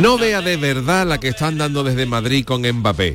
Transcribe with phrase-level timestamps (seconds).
[0.00, 3.14] No vea de verdad la que están dando desde Madrid con Mbappé.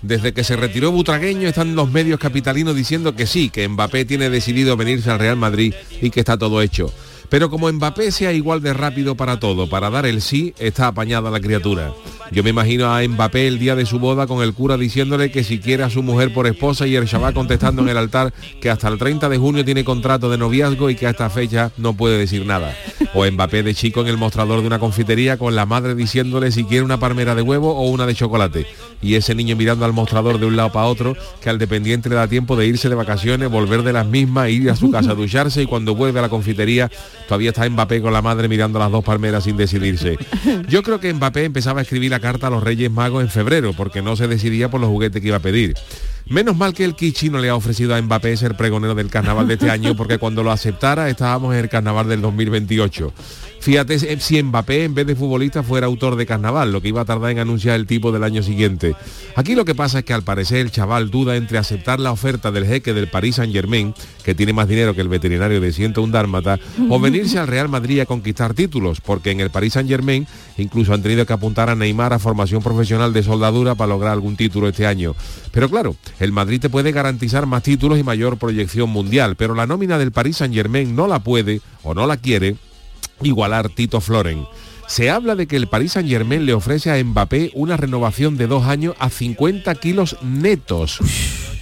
[0.00, 4.30] Desde que se retiró Butragueño están los medios capitalinos diciendo que sí, que Mbappé tiene
[4.30, 6.90] decidido venirse al Real Madrid y que está todo hecho.
[7.34, 11.32] Pero como Mbappé sea igual de rápido para todo, para dar el sí, está apañada
[11.32, 11.92] la criatura.
[12.30, 15.44] Yo me imagino a Mbappé el día de su boda con el cura diciéndole que
[15.44, 18.70] si quiere a su mujer por esposa y el chaval contestando en el altar que
[18.70, 21.94] hasta el 30 de junio tiene contrato de noviazgo y que a esta fecha no
[21.94, 22.74] puede decir nada.
[23.14, 26.64] O Mbappé de chico en el mostrador de una confitería con la madre diciéndole si
[26.64, 28.66] quiere una palmera de huevo o una de chocolate.
[29.02, 32.14] Y ese niño mirando al mostrador de un lado para otro, que al dependiente le
[32.14, 35.14] da tiempo de irse de vacaciones, volver de las mismas, ir a su casa a
[35.14, 36.90] ducharse y cuando vuelve a la confitería
[37.26, 40.18] todavía está Mbappé con la madre mirando las dos palmeras sin decidirse.
[40.68, 43.72] Yo creo que Mbappé empezaba a escribir la carta a los Reyes Magos en febrero
[43.72, 45.74] porque no se decidía por los juguetes que iba a pedir.
[46.26, 49.46] Menos mal que el Kichi no le ha ofrecido a Mbappé ser pregonero del carnaval
[49.46, 53.12] de este año porque cuando lo aceptara estábamos en el carnaval del 2028.
[53.64, 57.06] Fíjate si Mbappé en vez de futbolista fuera autor de carnaval, lo que iba a
[57.06, 58.94] tardar en anunciar el tipo del año siguiente.
[59.36, 62.52] Aquí lo que pasa es que al parecer el chaval duda entre aceptar la oferta
[62.52, 66.12] del jeque del Paris Saint Germain, que tiene más dinero que el veterinario de 101
[66.12, 70.26] Dálmata, o venirse al Real Madrid a conquistar títulos, porque en el Paris Saint Germain
[70.58, 74.36] incluso han tenido que apuntar a Neymar a formación profesional de soldadura para lograr algún
[74.36, 75.16] título este año.
[75.52, 79.66] Pero claro, el Madrid te puede garantizar más títulos y mayor proyección mundial, pero la
[79.66, 82.56] nómina del Paris Saint Germain no la puede o no la quiere
[83.24, 84.46] igualar Tito Floren.
[84.86, 88.46] Se habla de que el Paris Saint Germain le ofrece a Mbappé una renovación de
[88.46, 91.00] dos años a 50 kilos netos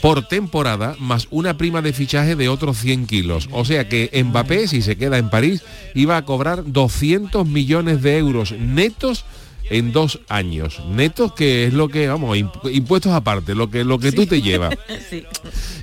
[0.03, 3.49] por temporada, más una prima de fichaje de otros 100 kilos.
[3.53, 5.62] O sea que Mbappé, si se queda en París,
[5.95, 9.25] iba a cobrar 200 millones de euros netos
[9.71, 10.81] en dos años.
[10.89, 14.75] Netos que es lo que, vamos, impuestos aparte, lo que, lo que tú te llevas.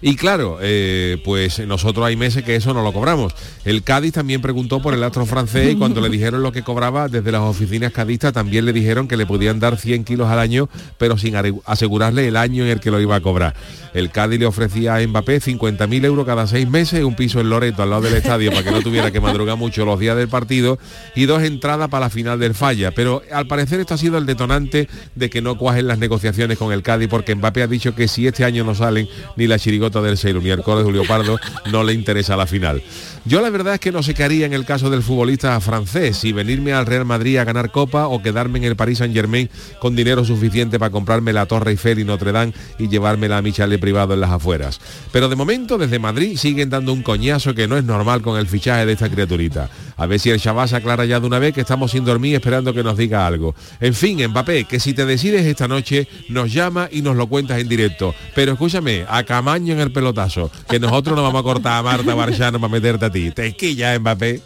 [0.01, 3.35] Y claro, eh, pues nosotros hay meses que eso no lo cobramos.
[3.65, 7.09] El Cádiz también preguntó por el astro francés y cuando le dijeron lo que cobraba
[7.09, 10.69] desde las oficinas cadistas también le dijeron que le podían dar 100 kilos al año,
[10.97, 11.35] pero sin
[11.65, 13.55] asegurarle el año en el que lo iba a cobrar.
[13.93, 17.83] El Cádiz le ofrecía a Mbappé 50.000 euros cada seis meses, un piso en Loreto
[17.83, 20.79] al lado del estadio para que no tuviera que madrugar mucho los días del partido
[21.15, 22.91] y dos entradas para la final del falla.
[22.91, 26.71] Pero al parecer esto ha sido el detonante de que no cuajen las negociaciones con
[26.71, 30.01] el Cádiz porque Mbappé ha dicho que si este año no salen ni la chirigota
[30.01, 31.37] del Seilu ni el Coro de Julio Pardo
[31.71, 32.81] no le interesa la final.
[33.25, 36.17] Yo la verdad es que no sé qué haría en el caso del futbolista francés,
[36.17, 39.49] si venirme al Real Madrid a ganar copa o quedarme en el Paris Saint Germain
[39.79, 43.51] con dinero suficiente para comprarme la Torre Eiffel y Notre Dame y llevármela a mi
[43.51, 44.79] chalet privado en las afueras.
[45.11, 48.47] Pero de momento desde Madrid siguen dando un coñazo que no es normal con el
[48.47, 49.69] fichaje de esta criaturita.
[49.97, 52.73] A ver si el Shabazz aclara ya de una vez que estamos sin dormir esperando
[52.73, 53.53] que nos diga algo.
[53.79, 57.59] En fin, Mbappé, que si te decides esta noche, nos llama y nos lo cuentas
[57.59, 58.13] en directo.
[58.35, 62.13] Pero escúchame, a Camaño en el pelotazo, que nosotros nos vamos a cortar a Marta
[62.15, 63.31] Barchano para meterte a ti.
[63.31, 64.41] Te esquilla, Mbappé.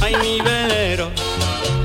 [0.00, 1.10] Ay, mi velero,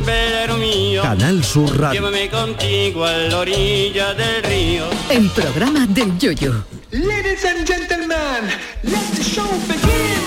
[0.06, 1.02] velero mío.
[1.02, 2.02] Canal Sur Radio.
[2.02, 4.86] Llévame contigo a la orilla del río.
[5.10, 6.66] El programa del Yoyo.
[6.92, 8.52] Ladies and gentlemen,
[8.84, 10.23] let the show begin.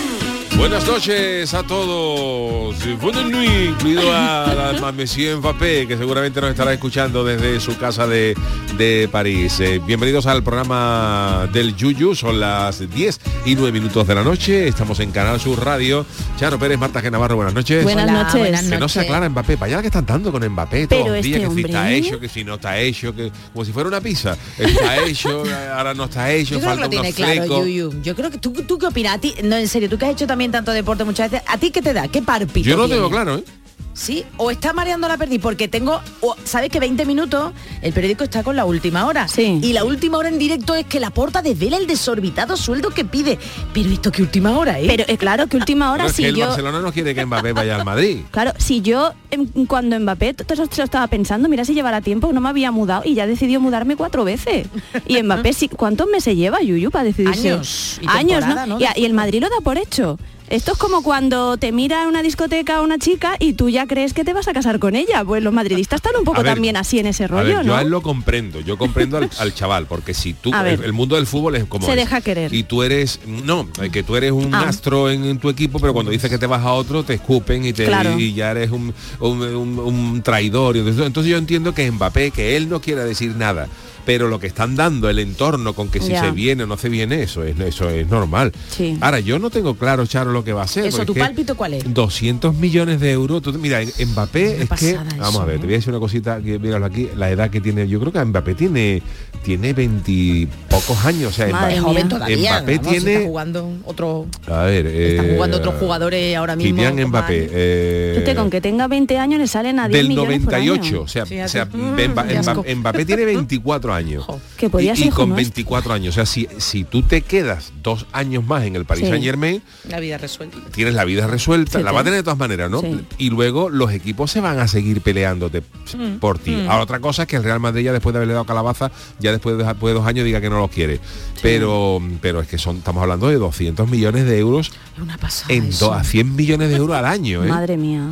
[0.57, 2.75] Buenas noches a todos.
[3.01, 8.07] Buenas noches, incluido a, a Monsieur Mbappé, que seguramente nos estará escuchando desde su casa
[8.07, 8.35] de,
[8.79, 9.61] de París.
[9.61, 12.15] Eh, bienvenidos al programa del Yuyu.
[12.15, 14.67] Son las 10 y 9 minutos de la noche.
[14.67, 16.07] Estamos en Canal Sur Radio.
[16.39, 17.11] Charo Pérez, Marta G.
[17.11, 17.85] Navarro, buenas noches.
[17.85, 18.41] Buenas Hola, noches.
[18.41, 21.17] buenas Que no se aclara Mbappé, para allá que están dando con Mbappé Pero todos
[21.17, 23.73] los días, este que si está hecho, que si no está hecho, que como si
[23.73, 24.37] fuera una pizza.
[24.59, 25.45] Está hecho,
[25.75, 27.59] ahora no está hecho, Yo creo que falta lo tiene unos claro, flecos.
[27.61, 28.03] Yuyu.
[28.03, 30.13] Yo creo que tú, tú qué opinas, a ti, no en serio, tú que has
[30.13, 32.09] hecho también tanto deporte muchas veces, ¿a ti qué te da?
[32.09, 32.69] ¿Qué parpito?
[32.69, 33.01] Yo no lo tiene?
[33.01, 33.45] tengo claro, ¿eh?
[33.93, 38.25] Sí, o está mareando la perdiz porque tengo, o, sabes que 20 minutos el periódico
[38.25, 39.27] está con la última hora.
[39.27, 39.59] Sí.
[39.63, 43.07] Y la última hora en directo es que la porta desvela el desorbitado sueldo que
[43.07, 43.39] pide.
[43.73, 44.85] Pero esto qué última hora, ¿eh?
[44.87, 47.25] Pero eh, claro que última hora es si que el yo Barcelona no quiere que
[47.25, 48.19] Mbappé vaya al Madrid.
[48.31, 52.31] Claro, si yo em, cuando Mbappé todo eso lo estaba pensando, mira si llevará tiempo,
[52.35, 54.67] no me había mudado y ya decidió mudarme cuatro veces.
[55.07, 57.51] Y Mbappé, sí, ¿cuántos meses lleva Yuyu para decidirse?
[57.53, 58.67] Años y Años, ¿no?
[58.67, 58.79] ¿no?
[58.79, 60.19] Y, a- y el Madrid lo da por hecho.
[60.49, 64.15] Esto es como cuando te mira en una discoteca una chica y tú ya crees
[64.15, 65.25] que te vas a casar con ella.
[65.25, 67.63] Pues los madridistas están un poco ver, también así en ese A rollo, ver, ¿no?
[67.65, 70.93] yo a él lo comprendo, yo comprendo al, al chaval, porque si tú, el, el
[70.93, 71.97] mundo del fútbol es como Se es.
[71.99, 72.55] deja querer.
[72.55, 74.69] Y tú eres, no, que tú eres un Ah.
[74.69, 77.65] astro en, en tu equipo, pero cuando dices que te vas a otro, te escupen
[77.67, 78.17] y, te, Claro.
[78.17, 80.77] y ya eres un, un- un- un traidor.
[80.77, 83.67] Y Entonces, entonces yo entiendo que Mbappé, que él no quiera decir nada,
[84.07, 86.21] pero lo que están dando, el entorno con que si Ya.
[86.23, 88.53] se viene o no se viene, eso es, eso es normal.
[88.71, 88.97] Sí.
[89.03, 90.87] Ahora, yo no tengo claro, Charo, lo que va a hacer.
[90.87, 91.93] Eso, ¿tu es pálpito cuál es?
[91.93, 93.43] 200 millones de euros.
[93.43, 95.59] Tú- mira, en- Mbappé es que, pasada vamos eso, a ver, ¿eh?
[95.59, 98.13] te voy a decir una cosita, que míralo aquí, la edad que tiene, yo creo
[98.13, 99.03] que Mbappé tiene
[99.43, 102.53] tiene 20 pocos años, o sea, Madre Es Mbappé, joven todavía.
[102.61, 104.27] Mbappé vamos, tiene- está jugando otro.
[104.49, 106.77] a ver, Están eh, jugando otros jugadores ahora mismo.
[106.83, 110.43] Kylian Mbappé, eh, Usted con que tenga 20 años le salen a 10 del millones
[110.43, 110.75] por año.
[110.75, 111.49] 98, o sea, o Fíjate.
[111.49, 112.65] sea, Mm, Mba- qué asco.
[112.65, 113.96] Mba- Mbappé tiene 24 años.
[114.25, 114.41] Jo.
[114.57, 115.55] Que podía y, ser y con nuestro.
[115.55, 119.05] 24 años, o sea, si, si tú te quedas dos años más en el Paris
[119.05, 119.11] Sí.
[119.11, 120.59] Saint Germain, La vida resuelta.
[120.73, 122.81] tienes la vida resuelta, Sí, la va a tener de todas maneras, ¿no?
[122.81, 123.01] Sí.
[123.19, 125.63] Y luego los equipos se van a seguir peleándote
[125.97, 126.55] Mm, por ti.
[126.69, 128.91] Ahora otra cosa es que el Real Madrid ya después de haberle dado calabaza,
[129.21, 130.99] ya después de, después de dos años diga que no los quiere.
[131.43, 135.55] Pero pero es que son estamos hablando de 200 millones de euros Es una pasada.
[135.55, 135.87] en eso.
[135.87, 137.49] do- a 100 millones de euros al año, ¿eh?
[137.49, 138.03] Madre mía.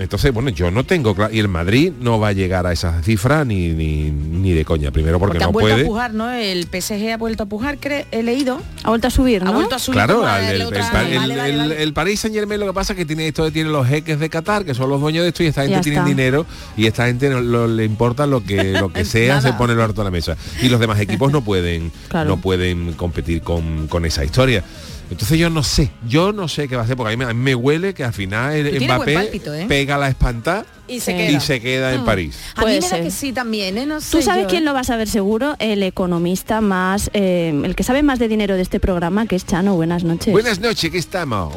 [0.00, 1.32] Entonces, bueno, yo no tengo claro.
[1.32, 4.90] Y el Madrid no va a llegar a esa cifra ni, ni, ni de coña.
[4.90, 5.84] Primero porque, Porque no han vuelto puede.
[5.84, 6.30] a pujar, ¿no?
[6.32, 7.78] El PSG ha vuelto a pujar,
[8.10, 8.60] he leído.
[8.82, 9.50] Ha vuelto a subir, ¿no?
[9.50, 9.94] Ha vuelto a subir.
[9.94, 11.82] Claro, el, el- el- vale, el- vale, el- vale.
[11.84, 14.28] el Paris Saint Germain lo que pasa es que tiene esto tiene los jeques de
[14.28, 16.46] Qatar, que son los dueños de esto, y esta gente tiene dinero
[16.76, 19.80] y esta gente no no le importa lo que lo que sea, se pone el
[19.80, 20.36] harto a la mesa.
[20.62, 22.28] Y los demás equipos no pueden, Claro.
[22.28, 24.64] no pueden competir con, con esa historia.
[25.10, 27.30] Entonces yo no sé, yo no sé qué va a hacer, porque a mí, me-
[27.30, 29.66] a mí me huele que al final el Mbappé pálpito, ¿eh?
[29.66, 31.16] pega la espantada Y se Sí.
[31.18, 31.30] queda.
[31.30, 32.38] y se queda en París.
[32.54, 33.86] A mí me da que sí también, ¿eh?
[33.86, 34.66] No sé Tú sabes yo, quién ¿eh?
[34.66, 38.54] lo va a saber seguro, el economista más, eh, el que sabe más de dinero
[38.54, 39.74] de este programa, que es Chano.
[39.74, 40.32] Buenas noches.
[40.32, 41.54] Buenas noches, ¿qué estamos?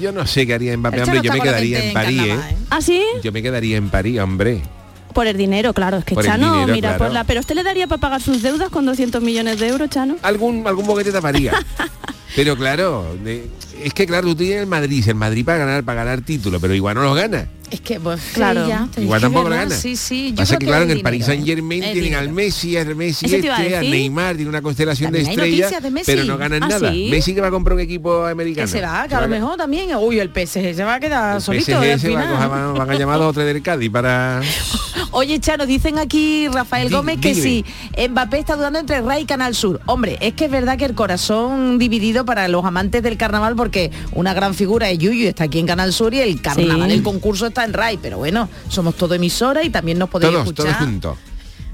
[0.00, 2.28] Yo no sé qué haría Mbappé, hombre, yo me quedaría en París, ¿eh?
[2.28, 2.56] carnaval, ¿eh?
[2.70, 3.02] ¿Ah, sí?
[3.24, 4.60] Yo me quedaría en París, hombre.
[5.12, 5.98] Por el dinero, claro.
[5.98, 7.04] Es que Por el Chano, dinero, mira, claro.
[7.04, 7.24] por la...
[7.24, 10.16] Pero usted le daría para pagar sus deudas con 200 millones de euros, Chano.
[10.22, 11.52] algún algún boquete taparía.
[12.34, 13.16] pero claro,
[13.82, 16.74] es que claro, tú tienes el Madrid, el Madrid para ganar, para ganar título, pero
[16.74, 17.46] igual no los gana.
[17.72, 18.64] Es que, pues, Claro.
[18.64, 19.80] sí, ya, te- Igual tampoco lo verdad, gana.
[19.80, 20.28] Sí, sí.
[20.30, 21.32] Yo Pasa creo que claro, en el es Paris dinero.
[21.42, 22.34] Saint Germain Es tienen al dinero.
[22.36, 23.80] Messi, al Messi Eso te iba a este, a.
[23.80, 26.12] Neymar, tiene una constelación de También hay estrellas, noticias de Messi.
[26.12, 26.92] pero no ganan ¿Ah, nada.
[26.92, 27.08] sí?
[27.10, 28.66] Messi que va a comprar un equipo americano.
[28.66, 29.88] Que se va, que a lo mejor también.
[29.96, 31.64] Uy, el PSG se va a quedar El solito.
[31.80, 33.90] PSG al se va a coger- van, van a llamar a los tres del Cádiz
[33.90, 34.42] para...
[35.14, 37.42] Oye, Chano, dicen aquí Rafael Gómez que dime.
[37.42, 37.64] sí,
[38.08, 39.80] Mbappé está dudando entre Rai y Canal Sur.
[39.86, 43.90] Hombre, es que es verdad que el corazón dividido para los amantes del carnaval, porque
[44.12, 46.94] una gran figura es Yuyu, está aquí en Canal Sur y el carnaval, Sí.
[46.96, 50.54] el concurso está en Rai, pero bueno, somos todo emisora y también nos podéis Todos,
[50.54, 50.86] todos escuchar.
[50.88, 51.18] juntos.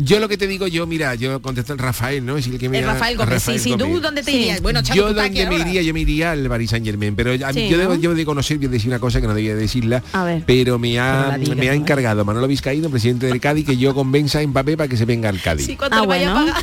[0.01, 2.37] Yo lo que te digo, yo, mira, yo contesto el Rafael, ¿no?
[2.37, 4.37] Es el que me El Rafael Gómez, sí, sí, ¿tú dónde te Sí.
[4.37, 4.63] irías?
[4.63, 5.59] Bueno, yo me ahora.
[5.69, 8.01] iría, yo me iría al Paris Saint Germain, pero a mí- Sí, yo, debo, ¿no?
[8.01, 10.45] yo de conocer, voy a decir una cosa que no debía decirla, A ver.
[10.47, 11.81] pero me ha, la digas, me ha ¿no?
[11.81, 15.31] encargado Manolo Vizcaíno, presidente del Cádiz, que yo convenza a Mbappé para que se venga
[15.31, 15.67] al Cádiz.
[15.67, 16.49] Sí, cuando Ah, le vaya bueno.
[16.53, 16.63] a pagar.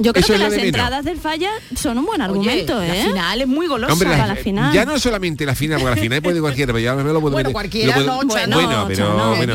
[0.00, 2.96] Yo creo Eso que las de entradas del falla son un buen Oye, argumento, la
[2.96, 3.04] ¿eh?
[3.04, 3.92] final es muy golosa.
[3.92, 4.72] Hombre, para la- la final.
[4.72, 7.32] ya no solamente la final, porque la final puede cualquiera, pero ya me lo puedo
[7.32, 9.54] Bueno, meter- cualquiera lo puedo- no, bueno, pero Chano, bueno.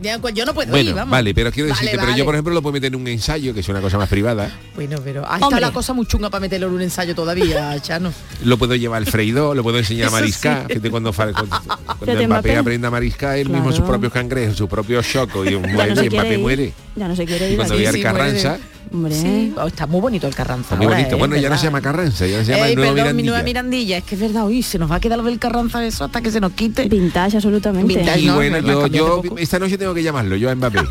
[0.00, 1.10] Bien, pues yo no puedo Bueno, ir, vamos.
[1.10, 3.52] vale, pero quiero Vale, decirte, pero yo por ejemplo lo puedo meter en un ensayo,
[3.54, 4.50] que es una cosa más privada.
[4.74, 5.60] Bueno, pero ahí está Hombre.
[5.62, 8.12] la cosa muy chunga para meterlo en un ensayo todavía, Chano.
[8.44, 10.62] Lo puedo llevar al freído, lo puedo enseñar a mariscar.
[10.62, 10.74] sí.
[10.74, 11.56] Fíjate cuando, cuando, cuando
[12.04, 12.56] Fíjate, Mbappé Mbappé.
[12.58, 13.92] aprenda a mariscar él mismo sus Claro.
[13.92, 16.72] propios cangrejos, su propio choco y, Ya muere, no Mbappé muere.
[16.94, 17.56] Ya no se quiere Y ir.
[17.56, 18.62] cuando sí, el Carranza, muere.
[18.92, 19.14] Hombre.
[19.14, 20.74] Sí, oh, está muy bonito el Carranza.
[20.74, 21.18] está muy bonito.
[21.18, 23.30] Bueno, ya no se llama Carranza, ya se llama Ey, el nuevo perdón, mi Mirandilla.
[23.30, 25.84] nueva Mirandilla, es que es verdad, uy, se nos va a quedar lo del Carranza
[25.84, 26.88] eso hasta que se nos quite.
[26.88, 27.94] Vintage, absolutamente.
[27.94, 28.20] Vintage.
[28.20, 30.80] Y no, bueno, no, no, yo, yo esta noche tengo que llamarlo, yo a Mbappé.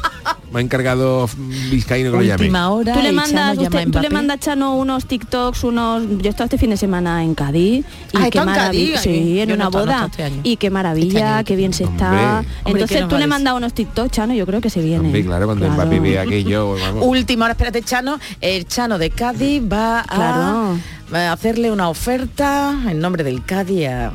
[0.58, 1.30] Me ha encargado
[1.70, 2.46] Vizcaíno que lo llame.
[2.46, 2.94] Última hora.
[2.94, 6.04] Tú le mandas, Chano usted- tú le mandas Chano unos TikToks, unos.
[6.18, 8.98] Yo he estado este fin de semana en Cádiz y Ah, qué maravilla.
[9.00, 10.08] Sí, en yo una no boda.
[10.10, 12.06] este y qué maravilla, Este año qué bien se Hombre.
[12.06, 12.38] está.
[12.40, 15.06] Hombre, ¿qué Entonces tú le mandas unos TikToks, Chano, yo creo que se viene.
[15.06, 16.02] Hombre, claro, cuando Claro.
[16.02, 17.04] Vea aquello, vamos.
[17.06, 18.18] Última hora, espérate, Chano.
[18.42, 20.80] El Chano de Cádiz va a, Claro.
[21.14, 24.12] va a hacerle una oferta en nombre del Cádiz a,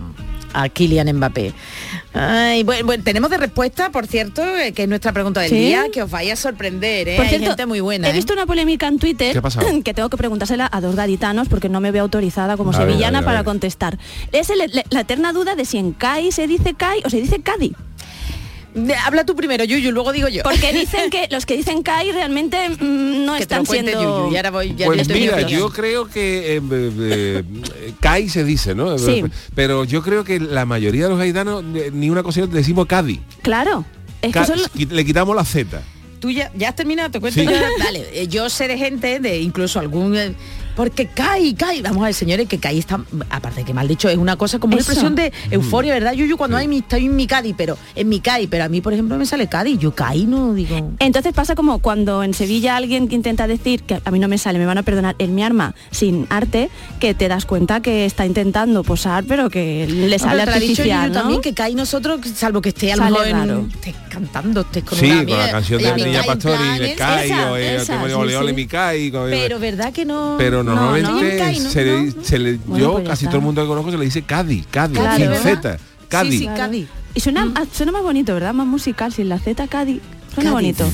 [0.55, 1.55] a Kylian Mbappé.
[2.15, 5.57] Ay, bueno, bueno, tenemos de respuesta, por cierto, eh, que es nuestra pregunta del ¿Sí?
[5.57, 7.17] día, que os vaya a sorprender, ¿eh?
[7.17, 8.09] Por Hay gente muy buena.
[8.09, 8.15] he ¿eh?
[8.15, 9.67] visto una polémica en Twitter ¿Qué ha pasado?
[9.85, 12.89] que tengo que preguntársela a dos gaditanos porque no me veo autorizada como A ver,
[12.89, 13.99] sevillana a ver, a para contestar.
[14.33, 17.19] Es el- la, la eterna duda de si en CAI se dice CAI o se
[17.21, 17.73] dice Cádiz.
[19.05, 20.43] Habla tú primero, Yuyu, luego digo yo.
[20.45, 23.93] Porque dicen que los que dicen CAI realmente mm, no que te lo están siendo...
[23.93, 27.43] Yuyu, y ahora voy, ya Pues mira, yo creo que eh, eh,
[27.81, 28.97] eh, Kai se dice, ¿no?
[28.99, 29.23] Sí.
[29.55, 33.21] Pero yo creo que la mayoría de los gaitanos eh, ni una cosa decimos Cádiz.
[33.43, 33.85] Claro.
[34.23, 35.83] Es que Ca- Le quitamos la Z.
[36.21, 37.11] ¿Tú ya, ya has terminado?
[37.11, 37.45] ¿Te cuento Sí.
[37.47, 37.53] yo?
[37.79, 40.35] Dale, yo sé de gente, de incluso algún eh,
[40.77, 41.83] Porque cae, cae.
[41.83, 43.01] Vamos a ver, señores, que cae está,
[43.31, 46.13] aparte de que mal dicho, es una cosa como una expresión de euforia, ¿verdad?
[46.15, 48.81] Yuyu, cuando hay mi, estoy en mi Cádiz, pero en mi Cádiz, pero a mí,
[48.81, 50.93] por ejemplo, me sale Cádiz, yo caí, no digo.
[50.99, 54.39] Entonces pasa como cuando en Sevilla alguien que intenta decir, que a mí no me
[54.39, 58.05] sale, me van a perdonar, el mi arma sin arte, que te das cuenta que
[58.07, 61.21] está intentando posar, pero que le No, sale dicho artificial, Yuyu ¿no?
[61.21, 64.99] también que caí nosotros, salvo que esté a lo mejor en- estés cantando, estés con
[64.99, 69.11] Sí, una con la canción de Niña Pastori, le cae, eh, ole, ole, mi cae,
[69.11, 70.37] co- Pero verdad que no.
[70.39, 71.63] pero no, normalmente no.
[71.65, 71.71] ¿no?
[71.71, 73.31] se, le, se le- Bueno, yo pues casi está.
[73.33, 75.57] todo el mundo que conozco se le dice Cádiz, Cádiz, Cádiz, sin.
[75.57, 75.79] Z,
[76.09, 76.33] Cádiz.
[76.33, 76.59] Sí, sí, Claro.
[76.61, 76.87] Cádiz.
[77.15, 77.55] Y suena, Mm.
[77.73, 78.55] suena más bonito, ¿verdad?
[78.55, 80.01] Más musical, sin la Z, Cádiz.
[80.35, 80.79] Suena Cádiz.
[80.79, 80.91] bonito.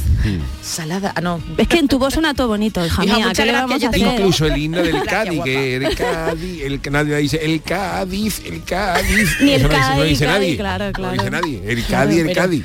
[0.63, 1.41] Salada, ah, no.
[1.57, 3.33] Es que en tu voz suena todo bonito, hija Hija, mía.
[3.35, 4.01] ¿Qué le vamos a hacer?
[4.01, 8.65] Incluso el himno del Cádiz, que el Cádiz, el que nadie dice el Cádiz, el
[8.65, 9.37] Cádiz.
[9.41, 10.57] Ni el Eso no dice- no Cádiz, dice Cádiz, nadie.
[10.57, 11.13] claro, No claro.
[11.13, 11.63] dice nadie.
[11.67, 12.65] El Cádiz, el pero- Cádiz.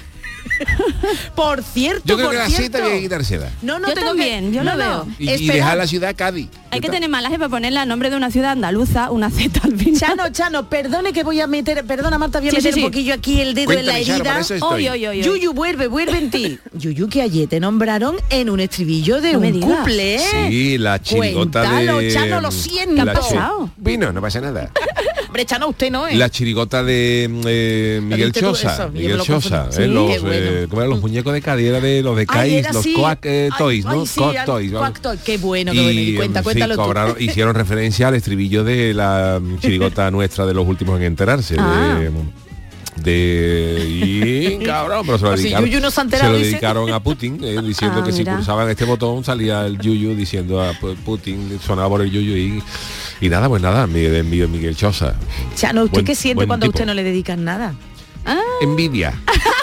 [1.36, 2.77] Por cierto, Yo creo por que la cierto.
[2.77, 3.50] Z había que quitársela.
[3.62, 4.57] No, no Yo tengo también, que...
[4.57, 5.07] yo lo no, veo.
[5.19, 6.48] Y, y dejar la ciudad Cádiz.
[6.72, 9.77] Hay que tener malaje para ponerle al nombre de una ciudad andaluza, una Z al
[9.77, 10.00] final.
[10.00, 12.86] Chano, Chano, perdone que voy a meter, perdona Marta, voy a Sí, meter sí, un
[12.86, 12.89] sí.
[12.89, 14.39] poquillo aquí el dedo en la Cuéntame, Charo, herida.
[14.39, 14.60] estoy.
[14.62, 15.24] Oy, oy, oy, oy.
[15.24, 16.57] Yuyu, vuelve, vuelve en ti.
[16.74, 20.19] Yuyu, que ayer te nombraron en un estribillo de No un ¿eh?
[20.50, 22.12] Sí, la chirigota Cuéntalo, de...
[22.12, 22.95] Chano, lo siento.
[22.95, 23.69] ¿Qué ha pasado?
[23.77, 24.72] Vino, no pasa nada.
[25.33, 26.15] Hombre, Chano, usted no, ¿eh?
[26.15, 28.31] La chirigota de eh, Miguel?
[28.31, 28.75] Chosa.
[28.75, 29.67] Eso, Miguel lo Chosa.
[29.79, 30.35] eh, los, qué bueno.
[30.47, 31.65] eh, ¿cómo eran los muñecos de Cádiz?
[31.69, 32.93] Era de los de Ay, Cádiz, los así.
[32.93, 34.05] Coac Ay, Toys, ay, ¿no?
[34.05, 34.71] sí, Coac Toys.
[34.73, 35.19] Coac Toys.
[35.25, 35.99] Qué bueno, qué bueno.
[35.99, 36.49] Y cuenta, tú.
[36.75, 41.55] cobraron- hicieron referencia al estribillo de la mm, chirigota nuestra de los últimos en enterarse.
[41.57, 41.97] Ah.
[41.99, 42.11] De,
[43.01, 47.59] de y cabrón pero se lo dedicaron, no se se lo dedicaron a Putin eh,
[47.65, 51.89] diciendo Ah, que si pulsaban este botón salía el Yuyu diciendo a Pu- Putin sonaba
[51.89, 52.63] por el Yuyu y
[53.25, 55.15] y nada pues nada mi de Miguel, Miguel Chosa.
[55.56, 57.74] Chano, ¿usted Buen- qué siente cuando a usted no le dedican nada?
[58.62, 59.13] envidia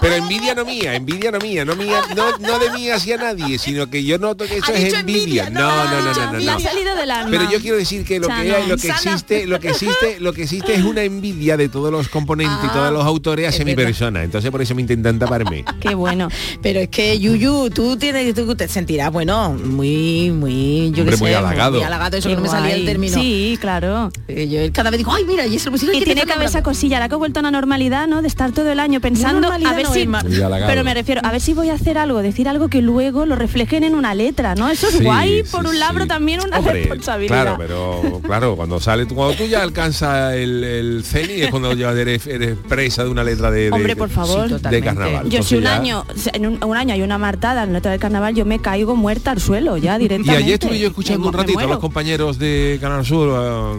[0.00, 3.58] pero envidia no mía, envidia no mía, no mía, no, no de mí hacia nadie,
[3.58, 5.46] sino que yo noto que eso Ha es envidia.
[5.46, 6.52] envidia, No, no, no, no, ha no, no, Me no.
[6.52, 7.30] ha salido del alma.
[7.30, 10.32] Pero yo quiero decir que lo que, hay, lo que existe, lo que existe, lo
[10.32, 13.64] que existe es una envidia de todos los componentes y Ah, todos los autores hacia
[13.64, 14.22] mi persona.
[14.22, 15.64] Entonces por eso me intentan taparme.
[15.80, 16.28] Qué bueno.
[16.62, 21.16] Pero es que Yuyu, tú tienes, tú te sentirás, bueno, muy, muy, yo Hombre, qué
[21.16, 21.76] sé, muy halagado.
[21.78, 23.14] Muy halagado, eso que no me salía el término.
[23.14, 24.10] Sí, claro.
[24.28, 26.62] Eh, Yo cada vez digo, ay, mira, y eso pues, Y tiene que haber esa
[26.62, 28.22] cosilla, ahora que he vuelto a una normalidad, ¿no?
[28.22, 31.54] De estar todo el año pensando normalidad a ver Pero me refiero, a ver si
[31.54, 34.68] voy a hacer algo, decir algo que luego lo reflejen en una letra, ¿no?
[34.68, 37.42] Eso es Sí, guay, sí, por un pero también una Hombre, responsabilidad.
[37.42, 41.72] Claro, pero claro, cuando sale tú, cuando tú ya alcanzas el, el ceni es cuando
[41.74, 44.48] ya eres, eres presa de una letra de, de- Hombre, por favor.
[44.48, 45.28] Sí, de carnaval.
[45.28, 47.90] Yo si un ya- año, en un, un año hay una martada en la letra
[47.92, 50.44] del carnaval, yo me caigo muerta al suelo ya Y directamente.
[50.44, 53.30] ayer estuve yo escuchando Me- un ratito a los compañeros de Canal Sur,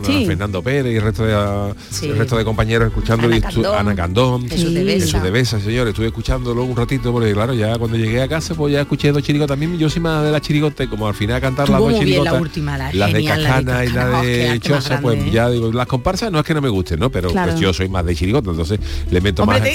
[0.03, 0.25] a.
[0.25, 2.07] Fernando Pérez y el resto de, a- Sí.
[2.07, 4.83] el resto de compañeros escuchando Ana y Candón, Ana Candón, Jesús de.
[4.83, 5.05] Besa.
[5.05, 8.55] Jesús de Besa, señor, estuve escuchándolo un ratito porque claro, ya cuando llegué a casa
[8.55, 11.13] pues ya escuché dos chirigotas también, yo soy más de la chirigota y como al
[11.13, 13.65] final cantar las dos muy bien la chirigotas, última, la las de genial, la de
[13.65, 15.29] Cajana y la oh, de Chosa, pues ¿eh?
[15.31, 17.11] ya digo, las comparsas no es que no me gusten, ¿no?
[17.11, 17.51] Pero Claro.
[17.51, 18.79] pues yo soy más de chirigota, entonces
[19.11, 19.69] le meto Hombre, más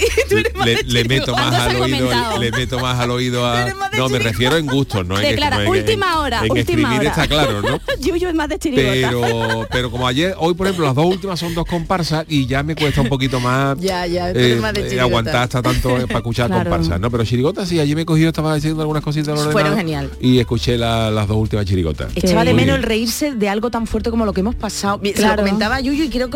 [0.64, 3.66] te- le, meto más ¿Cuánto al oído, le meto más al oído a
[3.96, 6.86] No, me refiero en gustos, no en Declara, en- en- última hora, en última escribir
[7.00, 7.08] hora.
[7.10, 7.80] está claro, ¿no?
[8.00, 9.08] Yuyu es más de chirigota.
[9.10, 12.62] pero pero como ayer hoy por ejemplo las dos últimas son dos comparsas y ya
[12.62, 16.20] me cuesta un poquito más Ya, ya, eh, más de eh, aguantar hasta tanto para
[16.20, 16.70] escuchar Claro.
[16.70, 20.10] comparsas no pero chirigotas sí allí me he cogido estaba haciendo algunas cositas Fueron genial.
[20.20, 22.76] y escuché la- las dos últimas chirigotas Echaba de Muy menos bien.
[22.76, 25.00] el reírse de algo tan fuerte como lo que hemos pasado.
[25.02, 25.36] Se lo Claro.
[25.42, 26.28] comentaba Yuyu y quiero,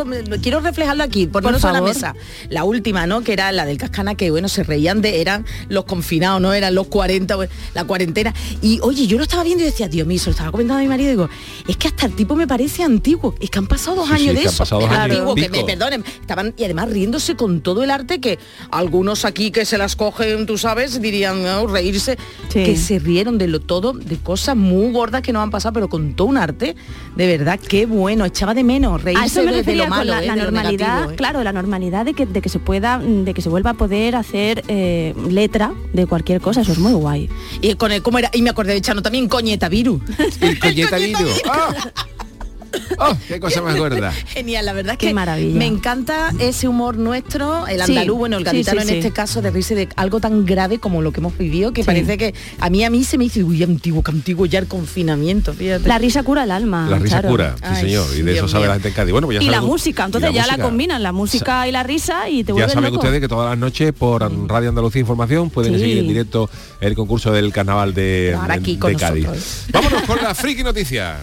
[0.43, 2.15] quiero reflejarlo aquí, ponerlo Por sobre la mesa.
[2.49, 3.23] La última, ¿no?
[3.23, 6.53] Que era la del Cascana, que bueno, se reían de, eran los confinados, ¿no?
[6.53, 8.35] Eran los 40, pues, la cuarentena.
[8.63, 10.83] Y oye, yo lo estaba viendo y decía, Dios mío, se lo estaba comentando a
[10.83, 11.29] mi marido, digo,
[11.69, 13.35] es que hasta el tipo me parece antiguo.
[13.41, 14.59] Es que han pasado dos Sí, sí, años de que han eso.
[14.59, 16.05] pasado dos Es años y antiguo, que me perdonen.
[16.21, 18.39] Estaban, y además riéndose con todo el arte que
[18.71, 22.19] algunos aquí que se las cogen, tú sabes, dirían, "No, reírse.
[22.49, 22.65] Sí.
[22.65, 25.89] Que se rieron de lo todo, de cosas muy gordas que nos han pasado, pero
[25.89, 26.75] con todo un arte,
[27.17, 29.91] de verdad, qué bueno, echaba de menos reírse a eso me de, de refería lo
[29.91, 31.17] malo, con la, eh, la normalidad, negativo, eh.
[31.17, 34.17] claro, la normalidad de que, de que se pueda, de que se vuelva a poder
[34.17, 37.29] hacer eh, letra de cualquier cosa, eso es muy guay.
[37.61, 38.31] Y con el, ¿cómo era?
[38.33, 40.01] Y me acordé de Chano también, coñeta virus.
[40.41, 40.97] el coñeta
[41.49, 41.75] ¡Ah!
[42.99, 43.17] ¡Oh!
[43.29, 45.57] qué cosa más gorda Genial, la verdad es Qué que maravilla.
[45.59, 48.99] me encanta ese humor nuestro, el Sí, andaluz, bueno, el gaditano sí, en sí.
[48.99, 51.87] este caso, de reírse de algo tan grave como lo que hemos vivido, que Sí.
[51.87, 54.67] parece que a mí a mí se me dice, uy, antiguo, que antiguo ya el
[54.67, 55.89] confinamiento, fíjate.
[55.89, 56.89] La risa cura el alma.
[56.89, 58.69] la risa cura sí Ay, señor y de eso sabe mío.
[58.69, 61.13] la gente en Cádiz bueno pues ya Y la música, entonces ya la combinan, la
[61.13, 62.97] música y la risa y te Ya saben loco.
[63.05, 65.81] ustedes que todas las noches por Radio Andalucía Información pueden Sí.
[65.81, 66.51] seguir en directo
[66.81, 69.25] el concurso del carnaval de, aquí de con Cádiz.
[69.27, 69.65] nosotros.
[69.73, 71.21] Vámonos con las friki noticias.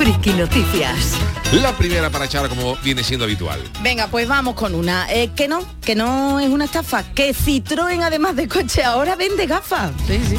[0.00, 1.39] Friki Noticias.
[1.52, 3.58] La primera para echar como viene siendo habitual.
[3.82, 5.12] Venga, pues vamos con una.
[5.12, 7.02] Eh, que no, que no es una estafa.
[7.12, 9.90] Que Citroën, además de coche, ahora vende gafas.
[10.06, 10.36] Sí, sí.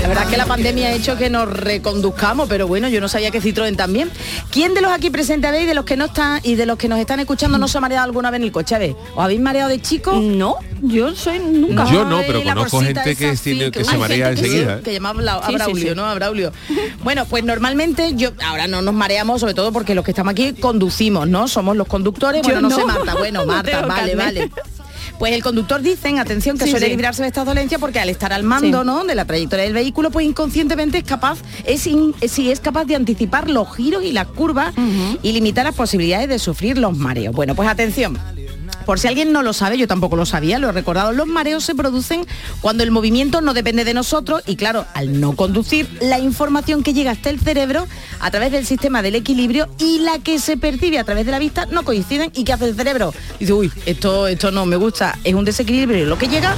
[0.00, 3.08] La verdad es que la pandemia ha hecho que nos reconduzcamos, pero bueno, yo no
[3.08, 4.10] sabía que Citroën también.
[4.50, 6.88] ¿Quién de los aquí presentes habéis, de los que no están y de los que
[6.88, 8.76] nos están escuchando, no se ha mareado alguna vez en el coche?
[8.76, 10.12] A ver, ¿os habéis mareado de chico?
[10.14, 11.84] No, yo soy nunca.
[11.90, 14.36] Yo no, pero conozco bolsita gente que, esa, tiene- sí, que hay se marea que
[14.36, 14.76] sí, enseguida.
[14.78, 14.80] ¿eh?
[14.84, 15.94] que llamaba a Sí, sí, Braulio, sí.
[15.96, 16.06] ¿no?
[16.06, 16.52] A Braulio.
[17.02, 20.52] Bueno, pues normalmente yo ahora no nos mareamos, sobre todo porque los que estamos aquí
[20.54, 21.48] conducimos, ¿no?
[21.48, 22.42] Somos los conductores.
[22.42, 22.76] Bueno, no, no.
[22.76, 23.14] sé, Marta.
[23.14, 24.50] Bueno, No Marta, vale, vale.
[25.18, 26.90] Pues el conductor dicen, atención, que Sí, suele sí.
[26.92, 28.86] librarse de estas dolencias porque al estar al mando, Sí.
[28.86, 29.04] ¿no?
[29.04, 32.96] De la trayectoria del vehículo, pues inconscientemente es capaz, es in- sí, es capaz de
[32.96, 34.74] anticipar los giros y las curvas
[35.22, 37.32] y limitar las posibilidades de sufrir los mareos.
[37.34, 38.18] Bueno, pues atención.
[38.86, 41.64] Por si alguien no lo sabe, yo tampoco lo sabía, lo he recordado, los mareos
[41.64, 42.26] se producen
[42.60, 46.92] cuando el movimiento no depende de nosotros y claro, al no conducir, la información que
[46.92, 47.86] llega hasta el cerebro
[48.20, 51.38] a través del sistema del equilibrio y la que se percibe a través de la
[51.38, 53.14] vista no coinciden y ¿qué hace el cerebro?
[53.38, 56.54] Dice, uy, esto, esto no me gusta, es un desequilibrio lo que llega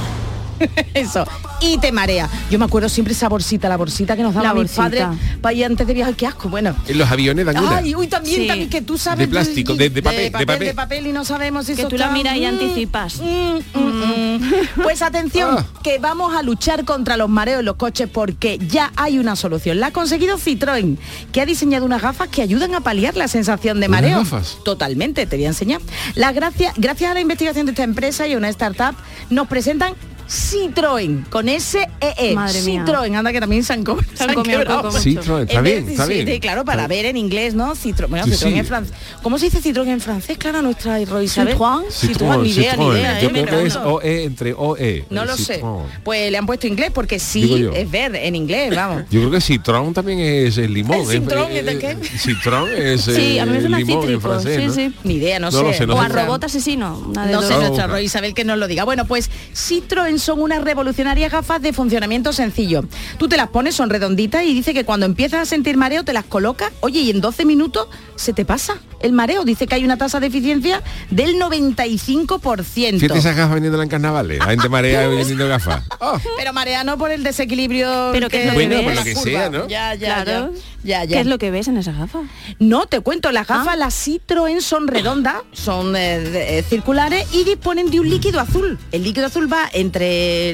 [0.93, 1.25] eso.
[1.59, 2.29] Y te marea.
[2.51, 4.83] Yo me acuerdo siempre esa bolsita, la bolsita que nos daban La mis bolsita.
[4.83, 5.07] padres
[5.41, 6.15] para ir antes de viajar.
[6.15, 6.75] Qué asco, bueno.
[6.87, 7.77] En los aviones dan una.
[7.77, 8.47] Ay, uy, también, Sí.
[8.47, 9.19] también que tú sabes.
[9.19, 10.67] De plástico, de- de papel, de papel, papel.
[10.67, 13.17] de papel y no sabemos si Que eso tú la miras y Mm, anticipas.
[13.21, 14.41] mm, mm, mm.
[14.83, 15.65] Pues atención, Ah.
[15.83, 19.79] que vamos a luchar contra los mareos en los coches porque ya hay una solución.
[19.79, 20.97] La ha conseguido Citroën,
[21.31, 24.19] que ha diseñado unas gafas que ayudan a paliar la sensación de ¿Unas mareo.
[24.19, 24.57] gafas?
[24.63, 25.81] Totalmente, te voy a enseñar.
[26.15, 28.95] Las gracias, gracias a la investigación de esta empresa y una startup,
[29.29, 29.93] nos presentan
[30.29, 32.35] Citroën, con S-E-E.
[32.35, 32.83] Madre mía.
[32.85, 35.39] Citroën, anda que también se han, co- se han comido mucho.
[35.39, 36.27] está En vez- bien, está sí, bien.
[36.27, 37.73] sí, claro, para Está- ver en inglés, ¿no?
[37.75, 38.59] Citroën, bueno, Sí, Citroën sí.
[38.59, 38.93] en francés.
[39.23, 40.37] ¿Cómo se dice Citroën en francés?
[40.37, 41.55] Claro, nuestra Roy Isabel.
[41.55, 41.85] Citroën.
[41.89, 42.93] Citroën, ni idea, ni Citroën.
[42.99, 43.21] idea.
[43.21, 43.31] Yo ¿eh?
[43.31, 43.75] creo que es.
[43.77, 45.05] OE entre OE.
[45.09, 45.61] No lo sé.
[45.61, 45.83] Citroën.
[46.03, 49.03] Pues le han puesto inglés porque sí es verde en inglés, vamos.
[49.09, 50.99] Yo creo que Citrón también es el limón.
[51.09, 51.95] ¿El Citrón es de qué?
[52.17, 54.19] Citrón es Sí, a mí me suena cítrico.
[54.19, 54.73] francés, sí, ¿no?
[54.73, 54.95] sí.
[55.03, 55.57] Ni idea, no, sé.
[55.85, 57.11] o a robot asesino.
[57.13, 57.87] No sé, No, nuestra.
[57.87, 58.83] Roy Isabel que nos lo diga.
[58.83, 62.83] Bueno, pues Citroën son unas revolucionarias gafas de funcionamiento sencillo.
[63.17, 66.13] Tú te las pones, son redonditas y dice que cuando empiezas a sentir mareo te
[66.13, 69.43] las colocas, oye, y en 12 minutos se te pasa el mareo.
[69.45, 70.81] Dice que hay una tasa de eficiencia
[71.11, 72.99] del 95%.
[72.99, 74.39] Fíjate esas gafas vendiéndolas en carnavales.
[74.39, 75.83] La gente marea vendiendo gafas.
[75.99, 78.09] Oh, Pero marea no por el desequilibrio.
[78.11, 78.83] Pero ¿qué es lo que Bueno, ves?
[78.83, 79.29] por lo la que curva.
[79.31, 79.67] sea, ¿no?
[79.67, 80.51] Ya, ya, Claro.
[80.83, 81.15] ya, ya, ya.
[81.15, 82.23] ¿Qué es lo que ves en esas gafas?
[82.59, 83.75] No, te cuento, las gafas, Ah.
[83.75, 88.77] las Citroën son redondas, son eh, de- eh, circulares y disponen de un líquido azul.
[88.91, 90.06] El líquido azul va entre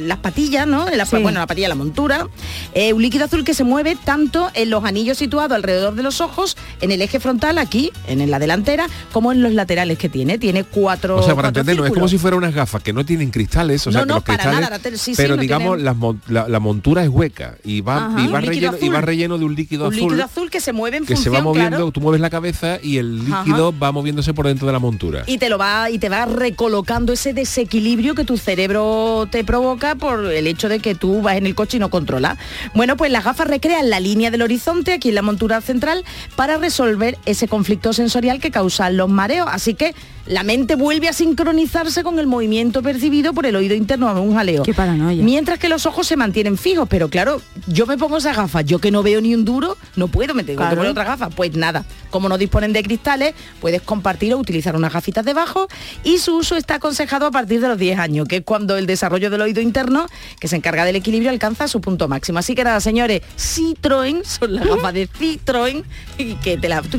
[0.03, 0.85] las patillas, ¿no?
[0.89, 1.17] La, Sí.
[1.21, 2.27] Bueno, la patilla, la montura.
[2.73, 6.21] Eh, un líquido azul que se mueve tanto en los anillos situados alrededor de los
[6.21, 10.37] ojos, en el eje frontal aquí, en la delantera, como en los laterales que tiene.
[10.37, 11.17] Tiene cuatro.
[11.17, 13.91] O sea, para entenderlo, es como si fueran unas gafas que no tienen cristales, o
[13.91, 16.47] sea, No, que no, los para cristales, nada, la sí, pero no digamos tienen- la,
[16.47, 18.21] la montura es hueca y va, Ajá.
[18.21, 20.59] y va un relleno y va relleno de un líquido Un azul líquido azul que
[20.61, 23.73] se mueve en que se va moviendo, claro, tú mueves la cabeza y el líquido
[23.77, 25.23] va moviéndose por dentro de la montura.
[25.27, 29.95] y te lo va y te va recolocando ese desequilibrio que tu cerebro te provoca
[29.95, 32.37] por el hecho de que tú vas en el coche y no controlas.
[32.73, 36.03] Bueno, pues las gafas recrean la línea del horizonte aquí en la montura central
[36.35, 39.47] para resolver ese conflicto sensorial que causan los mareos.
[39.51, 39.93] Así que
[40.25, 44.33] la mente vuelve a sincronizarse con el movimiento percibido por el oído interno a un
[44.35, 44.63] jaleo.
[44.63, 45.21] Qué paranoia.
[45.23, 48.79] Mientras que los ojos se mantienen fijos, pero claro, yo me pongo esas gafas, yo
[48.79, 50.77] que no veo ni un duro, no puedo, me tengo que Claro.
[50.77, 51.29] poner otra gafa.
[51.29, 55.67] Pues nada, como no disponen de cristales, puedes compartir o utilizar unas gafitas debajo
[56.03, 58.85] y su uso está aconsejado a partir de los 10 años, que es cuando el
[58.85, 60.07] desarrollo del oído interno,
[60.39, 62.39] que se encarga del equilibrio, alcanza su punto máximo.
[62.39, 65.83] Así que nada, señores, Citroën, son las gafas de Citroën,
[66.17, 66.81] y que te la...
[66.81, 66.97] Tú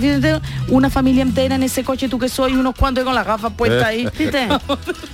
[0.68, 3.84] una familia entera en ese coche, tú que soy, unos cuantos con las gafas puestas
[3.84, 4.08] ahí.
[4.18, 4.48] ¿Viste?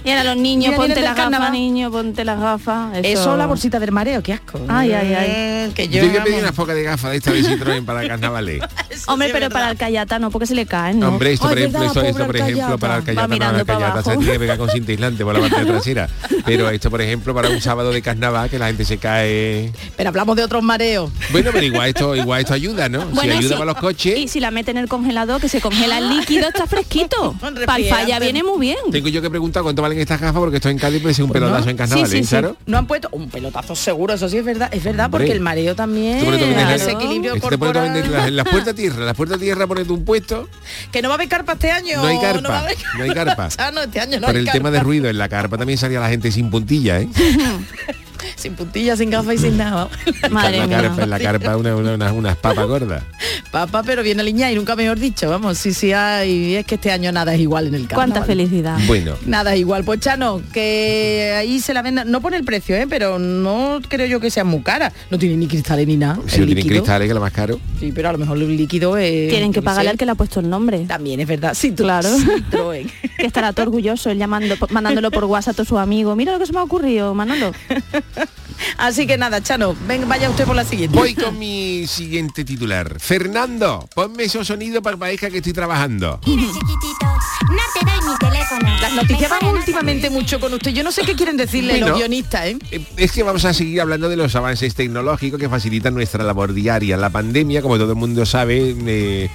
[0.05, 2.97] Y ahora los niños, ponte las gafas, niño, ponte las gafas.
[3.03, 4.61] Eso, la bolsita del mareo, qué asco.
[4.69, 5.69] Ay, ay, ay.
[5.69, 8.07] Mm, Que Yo, yo, que pedí unas pocas de gafas de esta de Citroën para
[8.09, 8.63] carnavales.
[9.07, 9.51] Hombre, sí pero verdad.
[9.51, 11.09] para el cayata no, porque se le caen, ¿no?
[11.09, 14.17] Hombre, esto Ay, por ejemplo, esto, por ejemplo, para el Va callata, no, callata se
[14.17, 16.09] tiene que pegar con cinta aislante por la parte trasera.
[16.45, 19.73] Pero esto, por ejemplo, para un sábado de carnaval, que la gente se cae...
[19.97, 21.11] Pero hablamos de otros mareos.
[21.31, 23.05] Bueno, pero igual esto, igual esto ayuda, ¿no?
[23.07, 23.55] Bueno, si ayuda sí.
[23.55, 24.19] para los coches...
[24.19, 27.35] Y si la meten en el congelador, que se congela el líquido, está fresquito.
[27.67, 28.77] Para el falla viene muy bien.
[28.91, 31.25] Tengo yo que preguntar cuánto valen estas gafas porque estoy en Cádiz y puede ser
[31.25, 32.31] un pelotazo en carnaval, Sí, sí, ¿eh, sí.
[32.31, 32.57] Charo?
[32.67, 35.19] No han puesto un pelotazo seguro, eso sí es verdad, es verdad, Hombre.
[35.21, 36.25] porque el mareo también, en
[36.55, 36.69] Claro.
[36.71, 38.29] desequilibrio Este te pone todo corporal.
[38.29, 40.49] en las, puertas tierra, las puertas tierra ponete un puesto,
[40.93, 41.97] Que no va a haber carpa este año.
[41.97, 42.63] no hay va a carpa,
[42.97, 43.49] no hay carpa.
[43.59, 45.79] Ah, no, este año no Por hay el tema de ruido, en la carpa también
[45.79, 47.09] salía la gente sin puntilla, ¿eh?
[48.37, 49.89] Sin puntillas, sin gafas y sin nada.
[50.31, 50.83] Madre en la mía.
[50.89, 53.03] carpa, en la carpa una, una- unas- unas papas gordas.
[53.51, 56.91] Papá, pero viene aliñada y nunca mejor dicho, vamos, sí, sí, hay, es que este
[56.93, 58.11] año nada es igual en el carnaval.
[58.13, 58.79] Cuánta felicidad.
[58.87, 62.77] Bueno, Nada es igual, pues Chano, que ahí se la venda, no pone el precio,
[62.77, 62.87] ¿eh?
[62.89, 64.93] pero no creo yo que sea muy cara.
[65.11, 66.19] No tiene ni cristales ni nada.
[66.27, 67.61] si el no tienen cristales, que es lo más caro.
[67.81, 69.29] Sí, pero a lo mejor el líquido es...
[69.31, 70.81] Tienen que pagarle al que le ha puesto el nombre.
[70.87, 72.09] También es verdad, sí, Claro.
[72.09, 72.91] Citroën.
[73.21, 76.17] Que estará todo orgulloso él llamando, mandándolo por WhatsApp a todos sus amigos.
[76.17, 77.53] Mira lo que se me ha ocurrido, Manolo.
[78.79, 80.97] Así que nada, Chano, ven, vaya usted por la siguiente.
[80.97, 82.99] Voy con mi siguiente titular.
[83.01, 86.21] Fernando, ponme esos sonidos para que parezca que estoy trabajando.
[86.27, 88.81] No te doy mi teléfono.
[88.81, 90.73] Las noticias van últimamente mucho con usted.
[90.73, 91.89] Yo no sé qué quieren decirle Bueno.
[91.89, 92.59] los guionistas, ¿eh?
[92.71, 96.53] Eh, Es que vamos a seguir hablando de los avances tecnológicos que facilitan nuestra labor
[96.53, 96.97] diaria.
[96.97, 99.31] La pandemia, como todo el mundo sabe, eh,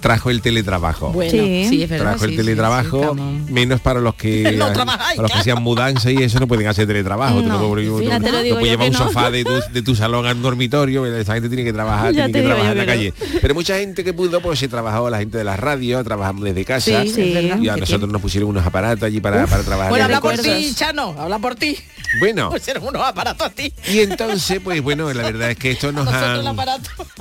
[0.00, 1.10] trajo el teletrabajo.
[1.12, 1.82] Bueno, sí, Sí.
[1.82, 2.10] es verdad.
[2.12, 5.42] trajo el sí, sí, teletrabajo, sí, menos para los que No trabajáis, para los que
[5.44, 7.40] sean mudanza y eso no pueden hacer teletrabajo.
[7.42, 8.98] Tú No, no, puedes- no- ya te lo no puedes llevar un no.
[8.98, 12.40] sofá de tu, de tu salón al dormitorio, esa gente tiene que trabajar, Ya tiene
[12.40, 13.12] que trabajar en la calle.
[13.40, 16.64] Pero mucha gente que pudo, pues se trabajó, la gente de la radio, trabajamos desde
[16.64, 17.04] casa.
[17.04, 19.90] Y a nosotros nos pusieron unos aparatos allí para, para trabajar.
[19.90, 21.76] Bueno, en habla por ti, Chano, habla por ti.
[22.20, 23.72] Bueno, Pusieron unos aparatos a ti.
[23.92, 26.44] y entonces, pues bueno, la verdad es que esto nos el han,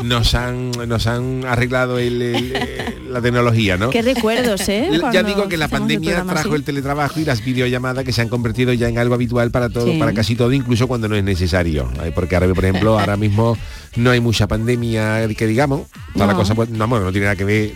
[0.03, 2.21] nos han, nos han arreglado el-
[3.09, 3.89] la tecnología, ¿no?
[3.89, 4.89] Qué recuerdos, ¿eh?
[5.13, 6.55] Ya digo que la pandemia trajo así.
[6.55, 9.91] el teletrabajo y las videollamadas que se han convertido ya en algo habitual para todo,
[9.91, 9.97] Sí.
[9.99, 11.89] para casi todo, incluso cuando no es necesario.
[12.03, 13.57] Eh, Porque ahora, por ejemplo, ahora mismo
[13.95, 15.81] no hay mucha pandemia que digamos.
[16.13, 16.39] Toda la No.
[16.39, 17.71] cosa pues, no, bueno, no tiene nada que ver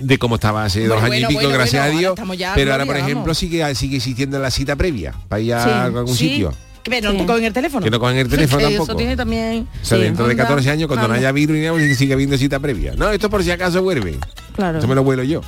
[0.00, 2.50] de cómo estaba hace dos Bueno, años y pico, bueno, gracias bueno, a Dios.
[2.54, 6.28] Pero ahora, por ejemplo, sigue, sigue existiendo la cita previa para ir a algún Sí.
[6.30, 6.52] sitio.
[6.88, 7.26] Pero no Sí.
[7.26, 7.82] cogen el teléfono.
[7.84, 8.84] Que no cogen el teléfono Que tampoco.
[8.92, 9.66] Eso tiene también.
[9.82, 10.04] O sea, Sí.
[10.04, 12.60] dentro de Anda, 14 años, cuando no haya virus, ni nada, pues sigue habiendo cita
[12.60, 12.92] previa.
[12.96, 14.18] No, esto por si acaso vuelve.
[14.54, 14.78] Claro.
[14.78, 15.40] Eso me lo vuelo yo.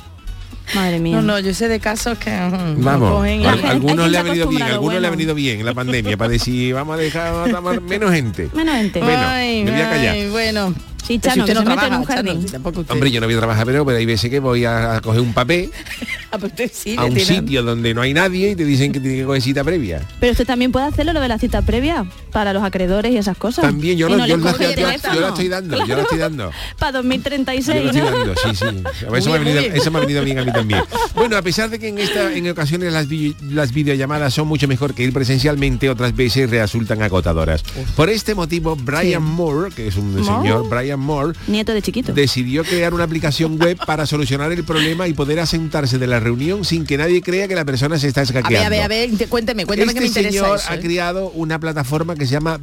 [0.75, 1.15] Madre mía.
[1.15, 4.09] No, no, yo sé de casos que mm, Vamos, cogen y- a- La gente- algunos
[4.11, 6.97] le ha venido bien, algunos le ha venido bien la pandemia para decir vamos a
[7.01, 8.49] dejar a menos gente.
[8.53, 8.99] Menos gente.
[8.99, 10.13] Bueno, Ay, me voy a callar.
[10.15, 10.73] ay, bueno.
[11.07, 12.33] Sí, Chano, si que usted se no mete en trabaja, un jardín.
[12.33, 14.39] Chano, si tampoco usted- Hombre, yo no voy a trabajar, pero, pero hay veces que
[14.39, 15.71] voy a, a coger un papel
[16.31, 19.19] Ah, usted sí a un sitio donde no hay nadie y te dicen que tiene
[19.19, 20.01] que coger cita previa.
[20.19, 23.37] Pero usted también puede hacerlo lo de la cita previa para los acreedores y esas
[23.37, 23.63] cosas.
[23.63, 25.19] También yo, Y no, no yo, le la, coge yo- el yo- yo teléfono.
[25.21, 26.51] la estoy dando, yo la estoy dando.
[26.77, 28.11] Para Yo 2036, lo estoy ¿no?
[28.11, 28.65] dando, sí, sí.
[29.15, 29.75] Eso me, ha venido, bien.
[29.75, 30.81] eso me ha venido bien a mí también.
[31.15, 34.67] Bueno, a pesar de que en esta, en ocasiones las, vi- las videollamadas son mucho
[34.67, 37.63] mejor que ir presencialmente, otras veces resultan agotadoras.
[37.95, 40.25] Por este motivo, Brian Moore, que es un Moore.
[40.25, 42.13] señor, Brian Moore, Nieto de chiquito.
[42.13, 46.65] decidió crear una aplicación web para solucionar el problema y poder asentarse de la reunión
[46.65, 48.65] sin que nadie crea que la persona se está A ver, escaqueando.
[48.67, 50.79] a ver, a ver, te- cuénteme, cuénteme que me este interesa señor eso, ha ¿eh?
[50.81, 52.59] creado una plataforma que se llama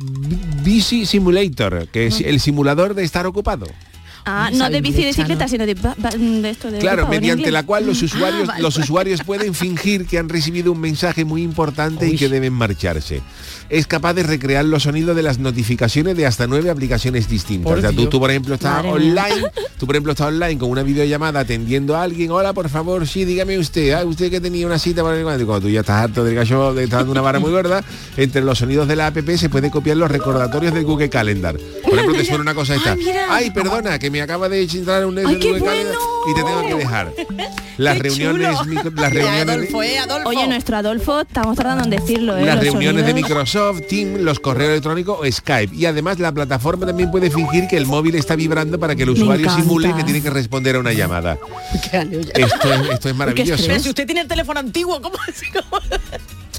[0.65, 3.67] Busy Simulator, que es el simulador de estar ocupado.
[4.27, 7.63] Ah, No de bici y bicicleta, sino de, ba- de esto de Claro, mediante la
[7.63, 12.09] cual los usuarios, vale, los usuarios pueden fingir que han recibido un mensaje muy importante
[12.09, 13.21] y que deben marcharse.
[13.69, 17.65] Es capaz de recrear los sonidos de las notificaciones de hasta nueve aplicaciones distintas.
[17.71, 19.25] Por O sea, tú, por ejemplo, estás Madre mía.
[19.25, 19.47] online,
[19.79, 22.31] tú, por ejemplo, estás online con una videollamada atendiendo a alguien.
[22.31, 23.93] Hola, por favor, sí, dígame usted.
[23.93, 26.79] Ah, usted que tenía una cita para el cuando tú ya estás harto del gallo,
[26.79, 27.83] estar dando una vara muy gorda,
[28.17, 31.57] entre los sonidos de la app se puede copiar los recordatorios del Google Calendar.
[31.83, 32.97] Por ejemplo, te suena una cosa esta.
[33.31, 35.91] Ay, perdona, que me acaba de entrar un Ay, qué bueno.
[36.31, 37.13] y te tengo que dejar.
[37.79, 38.83] Las Qué reuniones, chulo.
[38.95, 40.29] las reuniones, Adolfo, eh, Adolfo.
[40.29, 42.45] Oye, nuestro Adolfo, estamos tardando en decirlo, ¿eh?
[42.45, 43.15] las Los reuniones de.
[43.15, 45.75] Microsoft, Teams, los correos electrónicos o Skype.
[45.75, 49.11] Y además la plataforma también puede fingir que el móvil está vibrando para que el
[49.11, 51.37] usuario simule que tiene que responder a una llamada.
[51.93, 53.65] Esto es, esto es maravilloso.
[53.81, 55.47] Si usted tiene el teléfono antiguo, ¿cómo así?
[55.51, 55.83] ¿Cómo?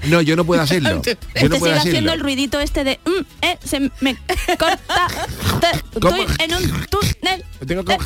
[0.08, 0.89] No, yo no puedo hacerlo.
[0.89, 1.17] Yo no Usted
[1.60, 4.15] puedo sigue haciendo el ruidito este de mm, eh, se me
[4.58, 5.08] corta.
[5.93, 7.43] estoy en un túnel.
[7.65, 7.97] Tengo que-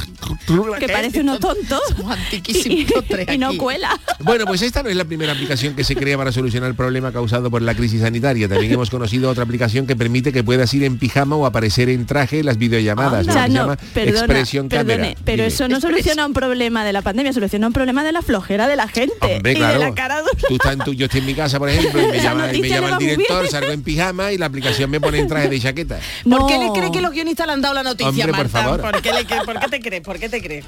[0.80, 1.80] que parece uno tonto.
[1.97, 3.99] Somos Y, no cuela.
[4.19, 7.12] Bueno, pues esta no es la primera aplicación que se crea para solucionar el problema
[7.12, 8.47] causado por la crisis sanitaria.
[8.47, 12.06] También hemos conocido otra aplicación que permite que puedas ir en pijama o aparecer en
[12.06, 13.23] traje en las videollamadas.
[13.25, 15.19] O lo sea, no, llama perdona, Expression perdone, Camera.
[15.25, 15.47] pero Dime.
[15.47, 18.75] eso no soluciona un problema de la pandemia, soluciona un problema de la flojera de
[18.75, 19.80] la gente Hombre, y claro.
[19.80, 20.34] de la cara dura.
[20.47, 22.62] Tú estás en tu- yo estoy en mi casa, por ejemplo, y me llama, y
[22.62, 26.00] me el director, salgo en pijama y la aplicación me pone en traje de chaqueta.
[26.24, 26.48] ¿Por No.
[26.48, 28.50] qué le cree que los guionistas le han dado la noticia, Hombre, por Marta?
[28.63, 28.82] favor.
[28.82, 30.02] ¿Por qué, le cre- ¿Por qué te crees?
[30.04, 30.65] ¿Por qué te crees?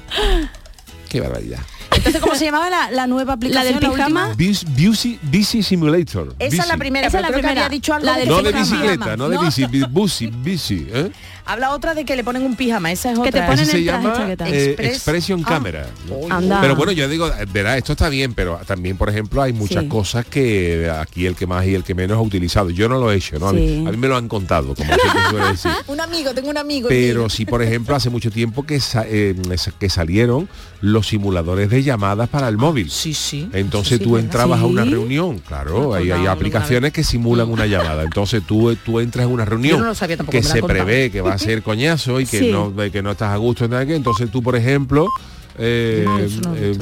[1.08, 1.58] Qué barbaridad.
[1.94, 3.80] Entonces, ¿cómo se llamaba la, la nueva La aplicación?
[3.80, 4.34] del pijama.
[4.34, 6.34] Bus- Busy, busy Simulator.
[6.38, 7.50] Esa es la primera, Esa es la primera.
[7.50, 10.86] había dicho algo La del No de bicicleta, no de No, bici, bi- busy, busy.
[10.90, 11.10] ¿eh?
[11.44, 13.46] Habla otra de que le ponen un pijama, esa es Que te otra.
[13.48, 14.48] ponen se llama chaqueta.
[14.48, 15.48] eh, Express- Expression Ah.
[15.48, 15.86] Camera.
[16.30, 16.60] Anda.
[16.60, 19.88] Pero bueno, yo digo, verá, esto está bien, pero también, por ejemplo, hay muchas Sí.
[19.88, 22.70] cosas que aquí el que más y el que menos ha utilizado.
[22.70, 23.48] Yo no lo he hecho, ¿no?
[23.48, 25.70] A, mí, a me lo han contado, como siempre suele decir.
[25.88, 26.88] Un amigo, tengo un amigo.
[26.88, 29.34] Pero sí, por ejemplo, hace mucho tiempo que, sa- eh,
[29.78, 30.48] que salieron
[30.80, 32.90] los simuladores de llamadas para el móvil.
[32.90, 33.48] Sí, sí.
[33.52, 38.02] Entonces Sí, tú entrabas a una reunión, claro, hay, aplicaciones que simulan una llamada.
[38.04, 41.20] Entonces tú, tú entras en una reunión no lo sabía tampoco, que se prevé que
[41.20, 42.50] va a ser coñazo y que Sí.
[42.52, 45.06] no que no estás a gusto en nada que entonces tú por ejemplo
[45.58, 46.76] eh, No, no eh,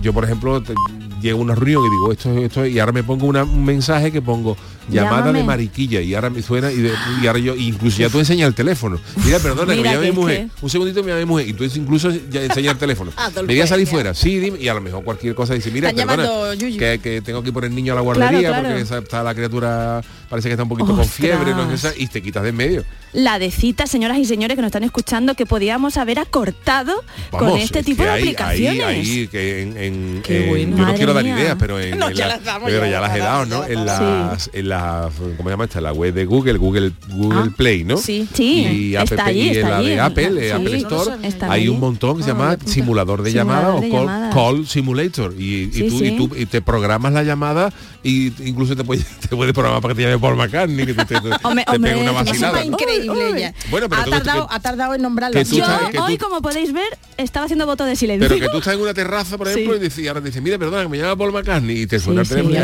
[0.00, 0.74] yo por ejemplo te-
[1.20, 4.10] llego a una reunión y digo esto esto y ahora me pongo una- un mensaje
[4.12, 4.56] que pongo
[4.88, 5.38] llamada Llámame.
[5.38, 6.92] de mariquilla y ahora me suena y, de-
[7.22, 9.00] y ahora yo incluso ya tú enseñas el teléfono.
[9.24, 11.48] Mira perdona que me que mi es mujer que- un segundito me llama mi mujer.
[11.48, 13.12] Y tú incluso ya enseñas el teléfono.
[13.16, 14.14] Adolfo, me voy a salir fuera.
[14.14, 17.42] Sí dime y a lo mejor cualquier cosa dice mira Están perdona que, que tengo
[17.42, 18.68] que ir por el niño a la guardería Claro, claro.
[18.68, 22.06] porque esa- está la criatura parece que está un poquito con fiebre no sé, y
[22.06, 22.84] te quitas de en medio.
[23.12, 27.56] La de citas, señoras y señores que nos están escuchando, que podíamos haber acortado con
[27.58, 28.82] este es tipo de hay- aplicaciones.
[28.86, 30.76] Hay, hay que en, en- Qué en- bueno.
[30.78, 32.92] yo no quiero dar ideas, pero en, No, en ya la- las damos, pero ya
[32.92, 33.64] ya las he dado, ¿no?
[33.64, 35.80] En las la, ¿cómo se llama esta?
[35.80, 37.96] La web de Google, Google, Google Ah, Play, ¿no?
[37.96, 38.26] sí.
[38.34, 41.10] Sí, y está app, allí, y está la allí, de Apple, sí, Apple Store,
[41.42, 41.68] hay allí.
[41.68, 45.72] un montón que se Ah, llama simulador de Simulador llamada o call, simulator y, y
[45.72, 46.04] Sí, tú, sí.
[46.06, 49.94] y tú y te programas la llamada y incluso te puedes te puedes programar para
[49.94, 52.60] que te llame Paul McCartney que te, te, te- Hombre, te hombre, pegue una vacilada.
[52.60, 53.54] es increíble ella.
[53.70, 56.18] Bueno, pero ha, tú- tardado, que- ha tardado en tú Yo sabes que tú- hoy,
[56.18, 58.28] como podéis ver, estaba haciendo voto de silencio.
[58.28, 60.02] Pero que tú estás en una terraza, por ejemplo, Sí.
[60.02, 62.34] y, ahora te dices, mira, perdona, que me llama Paul McCartney y te suena Sí,
[62.34, 62.58] el teléfono sí, y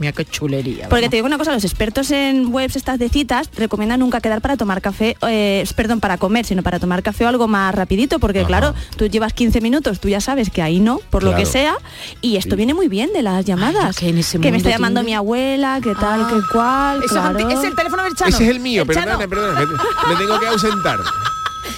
[0.00, 3.08] Mira es qué chulería Porque te digo una cosa, los expertos en webs estas de
[3.08, 7.24] citas recomiendan nunca quedar para tomar café, eh, perdón, para comer, sino para tomar café
[7.24, 8.48] o algo más rapidito, porque Ajá.
[8.48, 11.76] claro, tú llevas 15 minutos, tú ya sabes que ahí no, por lo que sea,
[12.20, 13.96] y esto viene muy bien de las llamadas.
[13.96, 16.28] que en ese me está llamando mi abuela, que tal, Ah.
[16.28, 17.38] que cual, Eso es claro.
[17.38, 18.28] anti- es el teléfono del Chano.
[18.34, 19.28] Ese es el mío, El perdona, Chano.
[19.28, 19.66] perdona, me,
[20.12, 21.00] me tengo que ausentar.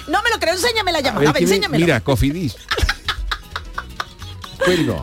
[0.09, 1.21] No me lo creo, enséñame la A llamada.
[1.21, 1.85] ver, A ver, me- enséñamelo.
[1.85, 2.57] mira, Cofidis.
[4.65, 5.03] Cuelgo.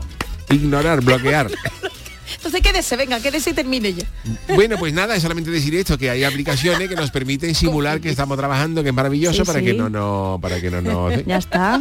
[0.49, 1.47] Ignorar, bloquear.
[2.41, 4.03] Entonces quédese, venga, quédese y termine ya.
[4.55, 8.09] Bueno, pues nada, es solamente decir esto, que hay aplicaciones que nos permiten simular que
[8.09, 9.65] estamos trabajando, que es maravilloso Sí, para sí.
[9.65, 11.79] que no no para que no nos Ya está.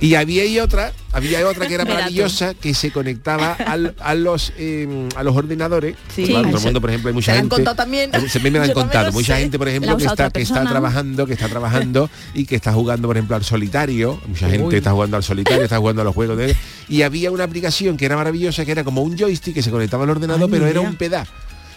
[0.00, 4.52] Y había y otra, había otra que era maravillosa que se conectaba al- a los
[4.56, 5.96] eh, a los ordenadores.
[6.14, 6.24] Sí.
[6.26, 7.56] Claro, todo el mundo, por ejemplo, hay mucha Te la han gente.
[7.56, 8.10] contado también.
[8.28, 9.10] Se me, me han contado.
[9.12, 9.40] Mucha sé.
[9.42, 13.08] gente, por ejemplo, que está, que está trabajando, que está trabajando y que está jugando,
[13.08, 14.20] por ejemplo, al solitario.
[14.28, 16.54] Mucha gente está jugando al solitario, está jugando a los juegos de.
[16.88, 20.04] Y había una aplicación que era maravillosa, que era como un joystick que se conectaba
[20.04, 21.30] al ordenador, Ay, pero era un pedazo.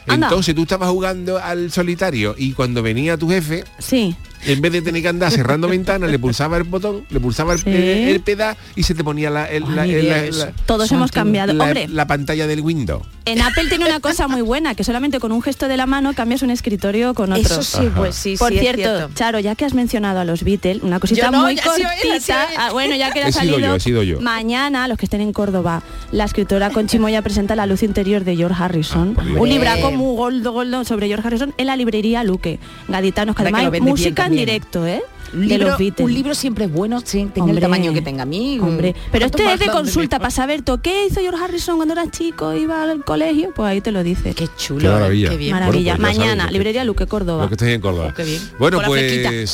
[0.08, 0.28] Anda.
[0.28, 4.16] Entonces tú estabas jugando al solitario y cuando venía tu jefe, Sí.
[4.46, 7.60] En vez de tener que andar cerrando ventanas, le pulsaba el botón, le pulsaba el,
[7.60, 7.70] Sí.
[7.70, 7.76] el,
[8.10, 11.54] el pedal y se te ponía la, el- Ay, la- la- Todos hemos cambiado.
[11.54, 13.04] la- Hombre, la pantalla del Windows.
[13.26, 16.14] en Apple tiene una cosa muy buena, que solamente con un gesto de la mano
[16.14, 17.42] cambias un escritorio con otro.
[17.44, 20.44] Eso sí, pues sí, Por sí, es cierto, Charo, ya que has mencionado a los
[20.44, 22.44] Beatles, una cosita no, muy cortita.
[22.50, 22.56] él.
[22.58, 23.60] Ah, bueno, ya que ha salido.
[23.60, 24.20] yo, he sido yo.
[24.22, 28.36] Mañana, los que estén en Córdoba, la escritora Conchi Moya presenta La luz interior de
[28.36, 29.16] George Harrison.
[29.18, 29.38] Ah, Dios.
[29.40, 32.60] un libraco muy goldo, goldo sobre George Harrison en la librería Luque.
[32.88, 35.02] Gaditanos, que además música en directo, ¿eh?
[35.34, 36.06] Un de libro, los Beatles.
[36.06, 38.60] un libro siempre es bueno, sí, tenga Hombre, el tamaño que tenga a mí.
[38.60, 40.20] Hombre, pero ¿Cuánto este es de consulta mejor?
[40.24, 43.80] para saber ¿tú qué hizo George Harrison cuando era chico, iba al colegio, pues ahí
[43.80, 44.34] te lo dice.
[44.34, 45.30] Qué chulo, Qué maravilla.
[45.30, 45.52] qué bien.
[45.54, 45.96] Maravilla.
[45.96, 47.44] Bueno, pues Mañana, librería Luque, Córdoba.
[47.44, 48.08] Lo que estáis en Córdoba.
[48.12, 48.42] Oh, qué bien.
[48.60, 49.02] Bueno, pues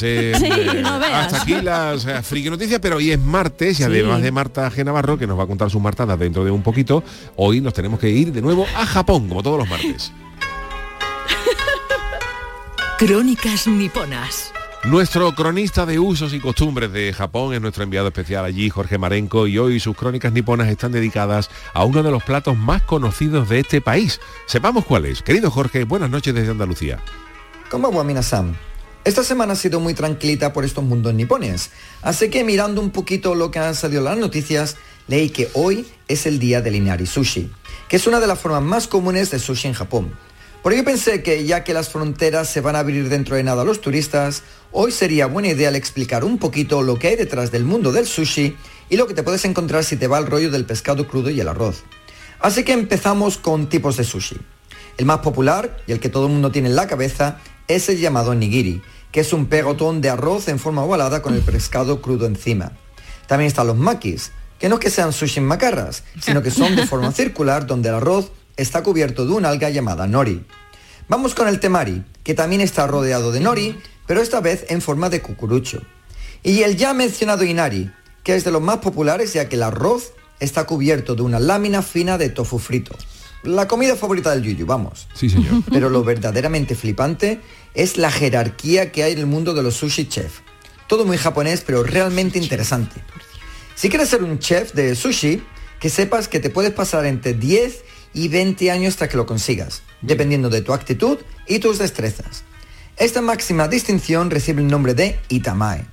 [0.01, 1.25] eh, Sí, eh, no veas.
[1.31, 3.83] hasta aquí las eh, friki noticias, pero hoy es martes y Sí.
[3.83, 4.83] además de Marta G.
[4.83, 7.03] Navarro, que nos va a contar sus martadas dentro de un poquito,
[7.35, 10.11] hoy nos tenemos que ir de nuevo a Japón, como todos los martes.
[12.97, 14.51] Crónicas niponas.
[14.83, 19.47] Nuestro cronista de usos y costumbres de Japón es nuestro enviado especial allí, Jorge Marenco,
[19.47, 23.59] y hoy sus crónicas niponas están dedicadas a uno de los platos más conocidos de
[23.59, 24.21] este país.
[24.45, 25.23] Sepamos cuál es.
[25.23, 26.99] Querido Jorge, buenas noches desde Andalucía.
[27.69, 28.55] ¿Cómo va Minasan?
[29.03, 33.35] Esta semana ha sido muy tranquilita por estos mundos nipones, así que mirando un poquito
[33.35, 37.49] lo que han salido las noticias, leí que hoy es el día del Inari Sushi,
[37.89, 40.13] que es una de las formas más comunes de sushi en Japón.
[40.67, 43.61] Por ello pensé que ya que las fronteras se van a abrir dentro de nada
[43.61, 47.51] a los turistas, hoy sería buena idea el explicar un poquito lo que hay detrás
[47.51, 48.57] del mundo del sushi
[48.89, 51.39] y lo que te puedes encontrar si te va el rollo del pescado crudo y
[51.39, 51.85] el arroz.
[52.41, 54.35] Así que empezamos con tipos de sushi.
[54.97, 57.37] El más popular y el que todo el mundo tiene en la cabeza
[57.69, 58.81] es el llamado nigiri,
[59.13, 62.73] que es un pegotón de arroz en forma ovalada con el pescado crudo encima.
[63.27, 66.75] También están los makis, que no es que sean sushi en macarras, sino que son
[66.75, 70.45] de forma circular donde el arroz está cubierto de una alga llamada nori.
[71.07, 75.09] Vamos con el temari, que también está rodeado de nori, pero esta vez en forma
[75.09, 75.81] de cucurucho.
[76.43, 77.91] Y el ya mencionado inari,
[78.23, 81.81] que es de los más populares ya que el arroz está cubierto de una lámina
[81.81, 82.95] fina de tofu frito.
[83.43, 85.07] La comida favorita del yuyu, vamos.
[85.13, 85.63] Sí, señor.
[85.71, 87.39] Pero lo verdaderamente flipante
[87.73, 90.39] es la jerarquía que hay en el mundo de los sushi chef.
[90.87, 93.03] Todo muy japonés, pero realmente interesante.
[93.75, 95.43] Si quieres ser un chef de sushi,
[95.79, 97.83] que sepas que te puedes pasar entre 10
[98.17, 102.43] y 20 años hasta que lo consigas, dependiendo de tu actitud y tus destrezas.
[102.97, 105.85] Esta máxima distinción recibe el nombre de Itamae.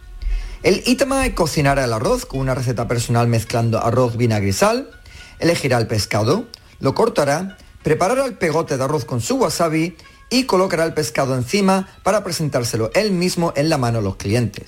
[0.63, 4.91] El Itamae cocinará el arroz con una receta personal mezclando arroz, vinagre y sal,
[5.39, 6.47] elegirá el pescado,
[6.81, 9.95] lo cortará, preparará el pegote de arroz con su wasabi
[10.31, 14.65] y colocará el pescado encima para presentárselo él mismo en la mano a los clientes.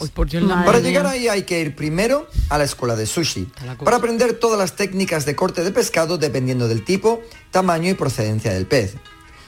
[0.65, 3.49] Para llegar ahí hay que ir primero a la escuela de sushi,
[3.85, 8.53] para aprender todas las técnicas de corte de pescado dependiendo del tipo, tamaño y procedencia
[8.53, 8.95] del pez.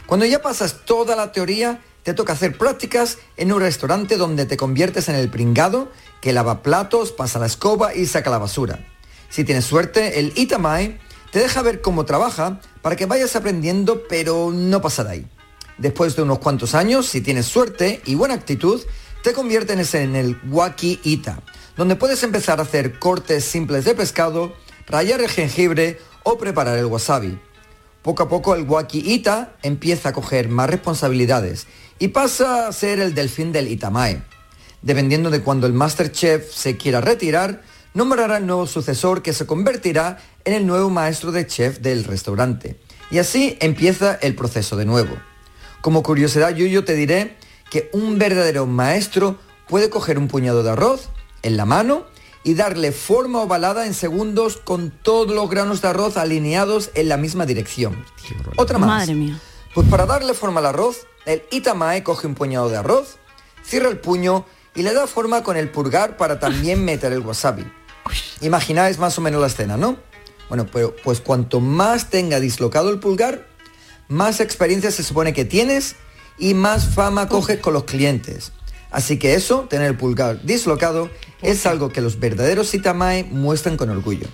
[0.06, 4.56] Cuando ya pasas toda la teoría, te toca hacer prácticas en un restaurante donde te
[4.56, 5.92] conviertes en el pringado
[6.22, 8.78] que lava platos, pasa la escoba y saca la basura.
[9.28, 10.98] Si tienes suerte, el Itamae
[11.30, 15.26] te deja ver cómo trabaja para que vayas aprendiendo, pero no pasa de ahí.
[15.78, 18.82] Después de unos cuantos años, si tienes suerte y buena actitud,
[19.22, 21.40] te conviertes en el Waki Ita,
[21.76, 24.54] donde puedes empezar a hacer cortes simples de pescado,
[24.86, 27.38] rayar el jengibre o preparar el wasabi.
[28.02, 31.66] Poco a poco el Waki Ita empieza a coger más responsabilidades
[31.98, 34.22] y pasa a ser el delfín del Itamae.
[34.82, 37.62] Dependiendo de cuando el Master Chef se quiera retirar,
[37.94, 42.78] nombrará el nuevo sucesor que se convertirá en el nuevo maestro de chef del restaurante.
[43.10, 45.16] Y así empieza el proceso de nuevo.
[45.80, 47.36] Como curiosidad, yo te diré
[47.70, 49.38] que un verdadero maestro
[49.68, 51.10] puede coger un puñado de arroz
[51.42, 52.06] en la mano
[52.42, 57.16] y darle forma ovalada en segundos con todos los granos de arroz alineados en la
[57.16, 58.04] misma dirección.
[58.56, 58.88] Otra más.
[58.88, 59.38] Madre mía.
[59.74, 63.18] Pues para darle forma al arroz, el Itamae coge un puñado de arroz,
[63.62, 67.70] cierra el puño y le da forma con el pulgar para también meter el wasabi.
[68.40, 69.98] Imagináis más o menos la escena, ¿no?
[70.48, 73.46] Bueno, pero pues cuanto más tenga dislocado el pulgar,
[74.08, 75.96] más experiencia se supone que tienes
[76.38, 78.52] y más fama coges con los clientes.
[78.90, 81.10] Así que eso, tener el pulgar dislocado,
[81.42, 84.26] es algo que los verdaderos Itamae muestran con orgullo.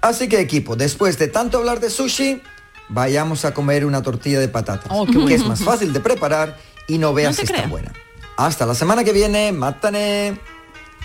[0.00, 2.42] Así que equipo, después de tanto hablar de sushi,
[2.88, 5.26] vayamos a comer una tortilla de patata, Oh, bueno.
[5.26, 7.92] que es más fácil de preparar y no veas No si está buena.
[8.36, 10.38] Hasta la semana que viene, mátane.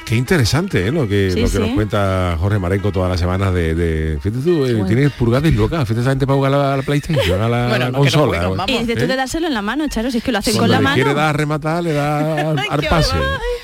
[0.05, 0.91] Qué interesante ¿eh?
[0.91, 1.59] lo que, Sí, lo que sí.
[1.59, 3.75] nos cuenta Jorge Marenco todas las semanas de...
[3.75, 4.85] de fíjate tú, eh, Bueno.
[4.88, 7.85] tienes pulgadas y locas, fíjate esa gente para jugar a la, PlayStation, a la Bueno,
[7.85, 8.47] no, no consola.
[8.47, 8.69] vamos.
[8.69, 9.07] Y tú ¿Eh?
[9.07, 10.83] de dárselo en la mano, Charo, si es que lo hacen Cuando con la le
[10.83, 10.95] mano.
[10.95, 13.15] quiere dar a rematar, le da al, al pase.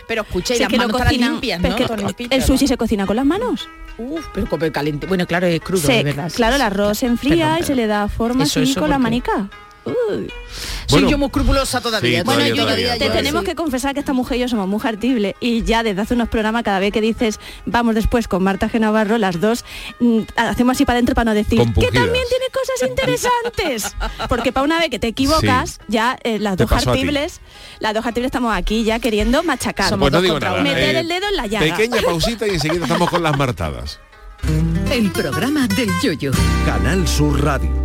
[0.08, 2.08] Pero escucha, y Si es las que lo manos cocinan, limpias, pero ¿no?
[2.10, 2.46] es que el ¿no?
[2.46, 3.68] sushi se cocina con las manos.
[3.98, 5.08] Uf, pero como caliente.
[5.08, 6.32] Bueno, claro, es crudo, Se- de verdad.
[6.36, 8.90] claro, el arroz se enfría Perdón, y se le da forma Eso, así eso, con
[8.90, 9.50] la manica.
[9.86, 10.32] Uy.
[10.88, 12.20] Soy yo muy escrupulosa todavía.
[12.20, 13.18] Sí, Bueno, todavía, yo, todavía, te todavía.
[13.22, 16.14] tenemos que confesar que esta mujer y yo somos muy hartibles y ya desde hace
[16.16, 19.64] unos programas cada vez que dices vamos después con Marta Genavarro, las dos
[20.00, 23.96] mm, hacemos así para adentro para no decir que también tiene cosas interesantes.
[24.28, 25.80] Porque para una vez que te equivocas, Sí.
[25.90, 27.42] ya eh, las Te dos hartibles,
[27.80, 29.90] las dos hartibles estamos aquí ya queriendo machacar.
[29.90, 30.62] Somos Pues no dos digo contra nada.
[30.62, 30.70] uno.
[30.72, 31.76] Meter el dedo en la llaga.
[31.76, 34.00] Pequeña pausita y enseguida estamos con las martadas.
[34.92, 36.32] El programa del yoyo.
[36.66, 37.85] Canal Sur Radio.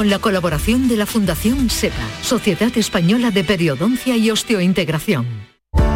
[0.09, 5.25] la colaboración de la Fundación SEPA, Sociedad Española de Periodoncia y Osteointegración.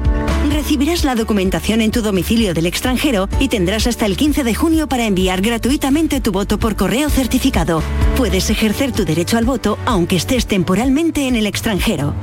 [0.52, 4.88] Recibirás la documentación en tu domicilio del extranjero y tendrás hasta el 15 de junio
[4.88, 7.82] para enviar gratuitamente tu voto por correo certificado.
[8.18, 12.14] Puedes ejercer tu derecho al voto aunque estés temporalmente en el extranjero.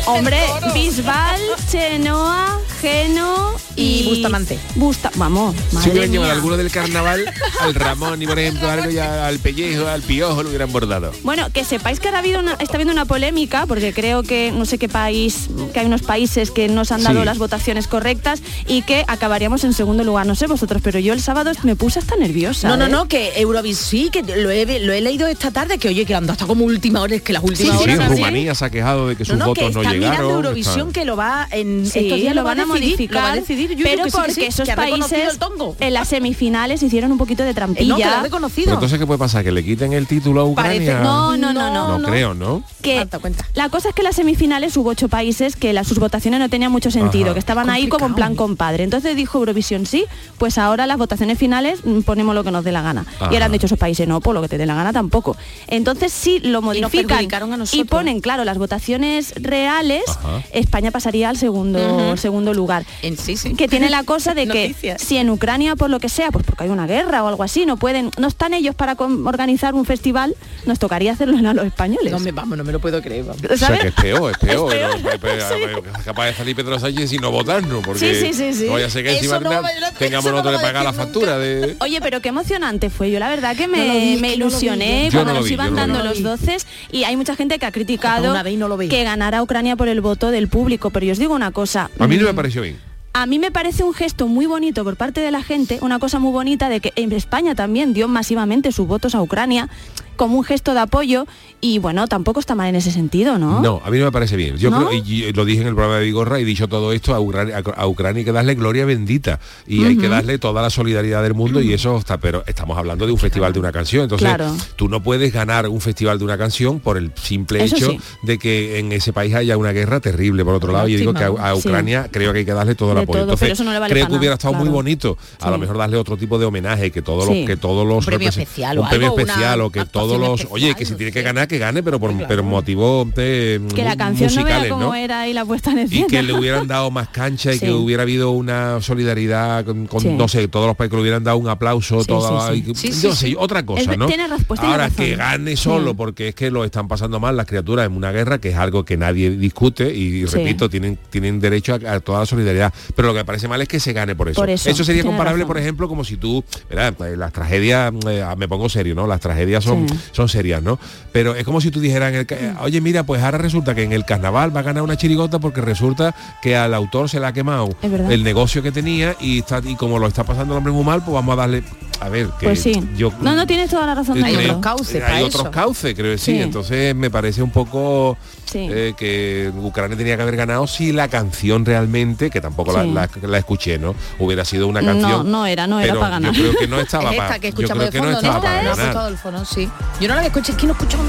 [0.06, 0.38] Hombre,
[0.74, 1.40] Bisbal,
[1.70, 3.82] Chenoa, Geno y...
[4.00, 4.58] Y Bustamante.
[4.74, 7.24] Busta, vamos, Si hubieran llevado alguno del carnaval,
[7.60, 11.12] al Ramón y por ejemplo algo ya al pellejo, al piojo lo hubieran bordado.
[11.22, 14.52] Bueno, que sepáis que ahora ha habido una- está habiendo una polémica, porque creo que
[14.52, 17.24] no sé qué país, que hay unos países que nos han dado Sí.
[17.26, 20.26] las votaciones correctas y que acabaríamos en segundo lugar.
[20.26, 22.68] No sé vosotros, pero yo el sábado me puse hasta nerviosa.
[22.68, 22.88] No, no, ¿eh?
[22.90, 26.14] no, que Eurovis sí, que lo he, lo he leído esta tarde, que oye, que
[26.14, 28.10] anda hasta como última hora, es que las últimas Sí, sí, horas...
[28.10, 30.30] Rumanía se ha quejado de que sus no, no, que votos no está mirando llegaron.
[30.44, 33.26] Eurovisión, está- que lo va en Sí, estos días lo van a decidir, modificar, lo
[33.28, 35.76] va a decidir, Yuyu, pero porque sí, esos países el tongo.
[35.80, 37.84] en las semifinales hicieron un poquito de trampilla.
[37.84, 38.64] Eh, no, que lo ha reconocido.
[38.66, 39.44] Pero entonces, ¿qué puede pasar?
[39.44, 41.00] ¿Que le quiten el título a Ucrania?
[41.00, 41.98] No, no, no, no.
[41.98, 42.62] No, creo, ¿no?
[42.82, 43.06] que
[43.54, 46.50] la cosa es que en las semifinales hubo ocho países que las, sus votaciones no
[46.50, 47.32] tenían mucho sentido, Ajá.
[47.34, 48.84] que estaban ahí como en plan compadre.
[48.84, 50.04] Entonces dijo Eurovisión sí,
[50.38, 53.06] pues ahora las votaciones finales mm, ponemos lo que nos dé la gana.
[53.20, 55.36] Y ahora han dicho esos países, no, por lo que te dé la gana tampoco.
[55.66, 59.73] Entonces sí lo modifican perjudicaron a y ponen, claro, las votaciones reales,
[60.08, 60.42] Ajá.
[60.52, 62.84] España pasaría al segundo, segundo lugar.
[63.02, 63.54] En sí, sí.
[63.54, 66.64] Que tiene la cosa de que si en Ucrania, por lo que sea, pues porque
[66.64, 70.34] hay una guerra o algo así, no pueden, no están ellos para organizar un festival,
[70.66, 72.10] nos tocaría hacerlo a los españoles.
[72.12, 73.24] No me, vamos, no me lo puedo creer.
[73.24, 73.42] vamos.
[73.50, 74.72] O sea que es peor, es peor.
[74.72, 78.00] Es peor, pero- pero- pero- es capaz de salir Pedro Sánchez y no votarnos, porque
[78.00, 78.66] Sí, sí, sí, sí.
[78.66, 79.50] no vaya a ser que Eso encima no
[79.98, 81.76] tengamos no nosotros que pagar la factura de...
[81.80, 83.10] Oye, pero qué emocionante fue.
[83.10, 85.08] Yo la verdad que me, No lo vi, es me que no lo vi ilusioné
[85.12, 88.42] cuando nos vi, iban dando los doces y hay mucha gente que ha criticado Una
[88.42, 88.88] vez y no lo vi.
[88.88, 90.90] que ganara Ucrania por el voto del público.
[90.90, 91.90] Pero yo os digo una cosa.
[91.98, 92.76] A mí no me mm, pareció bien.
[93.14, 96.18] a mí me parece un gesto muy bonito por parte de la gente, una cosa
[96.18, 99.68] muy bonita de que en España también dio masivamente sus votos a Ucrania
[100.16, 101.26] como un gesto de apoyo
[101.66, 103.62] y bueno, tampoco está mal en ese sentido, ¿no?
[103.62, 104.56] No, a mí no me parece bien.
[104.58, 104.86] Yo ¿No?
[104.86, 107.20] creo, y, y lo dije en el programa de Vigorra y dicho todo esto, a
[107.20, 110.68] Ucrania, a- a Ucrania hay que darle gloria bendita y hay que darle toda la
[110.68, 114.02] solidaridad del mundo y eso está, pero estamos hablando de un festival de una canción.
[114.02, 114.54] Entonces, Claro.
[114.76, 118.00] tú no puedes ganar un festival de una canción por el simple Eso hecho sí.
[118.24, 120.44] de que en ese país haya una guerra terrible.
[120.44, 121.66] Por otro lado, yo digo que a, a Sí.
[121.68, 123.12] Ucrania creo que hay que darle todo el De apoyo.
[123.20, 124.74] todo, Entonces, pero eso no le vale creo que hubiera nada, estado muy claro.
[124.74, 125.18] bonito.
[125.40, 125.60] A lo Sí.
[125.62, 127.38] mejor darle otro tipo de homenaje, que todos Sí.
[127.40, 130.20] los que todos los Un premio especial o un premio algo, especial o que todos
[130.20, 133.60] los especial, oye que si tiene que ganar que gane pero por pero motivos de
[133.74, 134.94] Que la canción no musicales ¿no?
[134.94, 136.00] era ahí la puesta en escena.
[136.02, 137.66] y que le hubieran dado más cancha y Sí.
[137.66, 140.08] que hubiera habido una solidaridad con, con, Sí.
[140.10, 142.74] no sé todos los países que le hubieran dado un aplauso Sí, toda sí, y
[142.74, 143.36] sí, sé, sí.
[143.38, 145.96] otra cosa Es- no tiene pues tiene ahora que gane solo Sí.
[145.96, 148.84] porque es que lo están pasando mal las criaturas en una guerra que es algo
[148.84, 153.14] que nadie discute y repito tienen tienen derecho a, a toda la solidaridad pero lo
[153.14, 155.42] que me parece mal es que se gane por eso, Por eso, sería tiene comparable
[155.42, 155.48] razón.
[155.48, 156.94] por ejemplo como si tú ¿verdad?
[157.06, 159.94] Eh, las tragedias eh, me pongo serio no las tragedias son Sí.
[160.12, 160.78] son serias no
[161.12, 163.82] pero es como si tú dijeras en el eh, oye mira pues ahora resulta que
[163.82, 167.26] en el carnaval va a ganar una chirigota porque resulta que al autor se le
[167.26, 170.58] ha quemado Es el negocio que tenía y está y como lo está pasando el
[170.58, 171.62] hombre muy mal pues vamos a darle
[172.00, 172.72] a ver que Pues sí.
[172.96, 174.20] yo No, no tienes toda la razón.
[174.20, 174.74] del creo- mundo.
[174.92, 176.32] eh, hay otros cauces creo que sí.
[176.32, 176.42] Sí.
[176.42, 178.68] entonces me parece un poco Sí.
[178.70, 182.90] eh, que Ucrania tenía que haber ganado si la canción realmente que tampoco la, Sí.
[182.92, 186.32] la- la escuché no hubiera sido una canción No, no era, no era para ganar.
[186.32, 189.04] yo creo que no estaba Es para esta que yo creo no La ganar foto
[189.06, 189.68] del fondo, sí.
[190.00, 191.04] Yo no la había escuchado, es que no escucho no.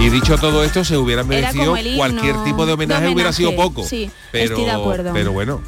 [0.00, 3.54] Y dicho todo esto se hubiera Era merecido cualquier tipo de homenaje, de hubiera sido
[3.56, 5.12] poco sí, pero estoy de acuerdo.
[5.12, 5.60] pero bueno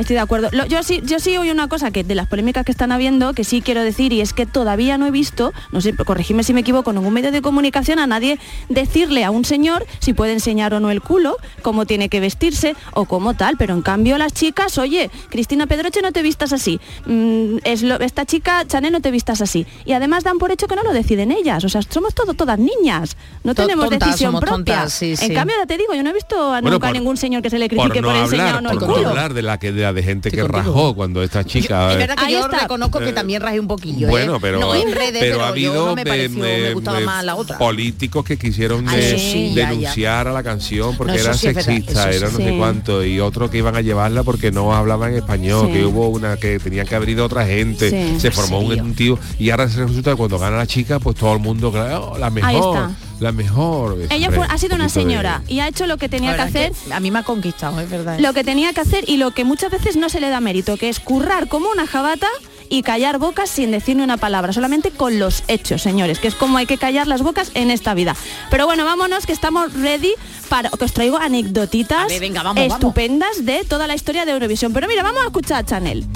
[0.00, 0.48] Estoy de acuerdo.
[0.52, 3.32] Lo- yo sí, yo sí oí una cosa que de las polémicas que están habiendo,
[3.34, 6.52] que sí quiero decir, y es que todavía no he visto, no sé, corregime si
[6.54, 8.38] me equivoco, en ningún medio de comunicación a nadie
[8.68, 12.74] decirle a un señor si puede enseñar o no el culo, cómo tiene que vestirse
[12.92, 13.56] o cómo tal.
[13.56, 16.80] Pero en cambio las chicas, oye, Cristina Pedroche no te vistas así.
[17.06, 19.66] Mm, es lo- esta chica, Chanel, no te vistas así.
[19.84, 21.64] Y además dan por hecho que no lo deciden ellas.
[21.64, 23.16] O sea, somos todo, todas niñas.
[23.44, 24.74] No tenemos tontas, decisión somos propia.
[24.76, 25.34] tontas, sí, en sí.
[25.34, 27.42] cambio, ya te digo, yo no he visto a Bueno, nunca a por- ningún señor
[27.42, 29.08] que se le critique por, no enseñar o no el por culo.
[29.10, 30.58] hablar de la que de la de gente que contigo.
[30.58, 32.60] rajó cuando esta chica Es eh, verdad que Ahí yo está.
[32.60, 34.06] reconozco que Eh, también rajé un poquillo.
[34.06, 34.10] ¿eh?
[34.10, 37.00] Bueno, pero, no en redes, pero, pero ha habido yo no me pareció, me gustaba
[37.00, 37.58] más la otra.
[37.58, 39.68] políticos que quisieron Ah, de- eso sí, ya, ya.
[39.70, 42.34] denunciar a la canción porque No, era sí sexista, era sí.
[42.38, 45.72] no sé cuánto, y otros que iban a llevarla porque no hablaban español, Sí.
[45.74, 48.20] que hubo una que tenían que abrir a otra gente, Sí.
[48.20, 51.32] se formó un, tío, y ahora se resulta que cuando gana la chica, pues todo
[51.34, 52.90] el mundo, claro, "Oh, la mejor, está.
[53.20, 53.98] La mejor.
[54.10, 56.42] Ella fue- ha sido un una de- señora y ha hecho lo que tenía que
[56.42, 58.18] hacer es que a mí me ha conquistado, es verdad.
[58.18, 60.76] lo que tenía que hacer y lo que muchas veces no se le da mérito,
[60.76, 62.28] que es currar como una jabata
[62.72, 66.34] y callar bocas sin decir ni una palabra, solamente con los hechos, señores, que es
[66.36, 68.14] como hay que callar las bocas en esta vida.
[68.50, 70.12] Pero bueno, vámonos que estamos ready
[70.48, 72.74] para que os traigo anecdotitas A ver, venga, vamos, vamos.
[72.78, 74.72] estupendas de toda la historia de Eurovisión.
[74.72, 76.06] Pero mira, vamos a escuchar a Chanel.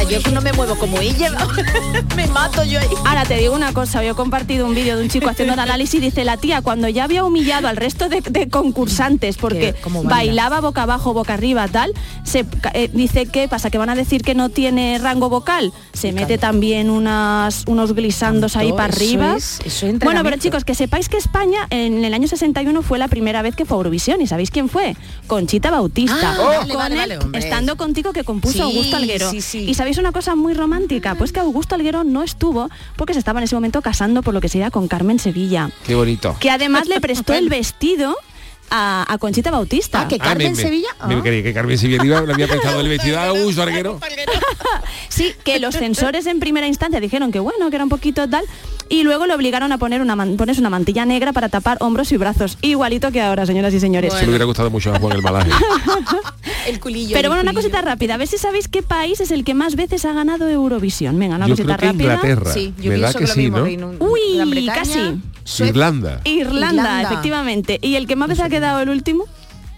[0.00, 1.30] Ahora yo no me muevo como ella,
[2.16, 2.86] me mato yo ahí.
[3.04, 5.60] Ahora te digo una cosa, yo he compartido un vídeo de un chico haciendo un
[5.60, 9.90] análisis, dice la tía, cuando ya había humillado al resto de, de concursantes porque ¿Qué?
[10.04, 11.92] Bailaba boca abajo, boca arriba, tal,
[12.24, 16.12] se eh, dice que pasa, que van a decir que no tiene rango vocal, se
[16.12, 19.36] mete también unas, unos glisandos ahí para eso arriba.
[19.36, 22.98] es- eso es bueno, pero chicos, que sepáis que España en el año 61 fue
[22.98, 24.96] la primera vez que fue a Eurovisión, ¿y sabéis quién fue?
[25.26, 26.34] Conchita Bautista.
[26.38, 27.38] Ah, vale, vale, vale.
[27.38, 29.30] Estando contigo que compuso Sí, Augusto Alguero.
[29.30, 29.66] sí, sí.
[29.68, 33.40] Y sabéis una cosa muy romántica, pues que Augusto Alguero no estuvo porque se estaba
[33.40, 36.36] en ese momento casando por lo que sería con Carmen Sevilla, Qué bonito.
[36.40, 38.16] que además le prestó el vestido
[38.70, 40.02] a, a Conchita Bautista.
[40.02, 40.88] Ah, que Ah, Carmen me- me- Sevilla.
[41.06, 41.20] Me, ah.
[41.22, 43.98] creí que Carmen Sevilla iba- le había prestado el vestido a Augusto Arguero.
[45.08, 48.44] Sí, que los censores en primera instancia dijeron que bueno, que era un poquito tal,
[48.88, 52.10] y luego le obligaron a poner una, man- ponerse una mantilla negra para tapar hombros
[52.12, 54.12] y brazos, igualito que ahora, señoras y señores.
[54.14, 55.50] Se me hubiera gustado mucho a Juan el Malaje.
[56.66, 57.14] El culillo.
[57.14, 57.70] Pero el bueno, una culillo.
[57.70, 60.48] cosita rápida, a ver si sabéis qué país es el que más veces ha ganado
[60.48, 61.18] Eurovisión.
[61.18, 62.14] Venga, una Yo cosita creo que rápida.
[62.14, 62.52] Inglaterra.
[62.52, 63.64] Sí, yo pienso que que lo sí, mismo, ¿no?
[63.64, 65.20] Reino- Uy, Gran Bretaña, casi.
[65.50, 65.70] Suecia.
[65.70, 66.20] Irlanda.
[66.24, 67.02] Irlanda, Irlanda.
[67.02, 67.78] efectivamente.
[67.82, 69.24] ¿Y el que más veces ha quedado el último?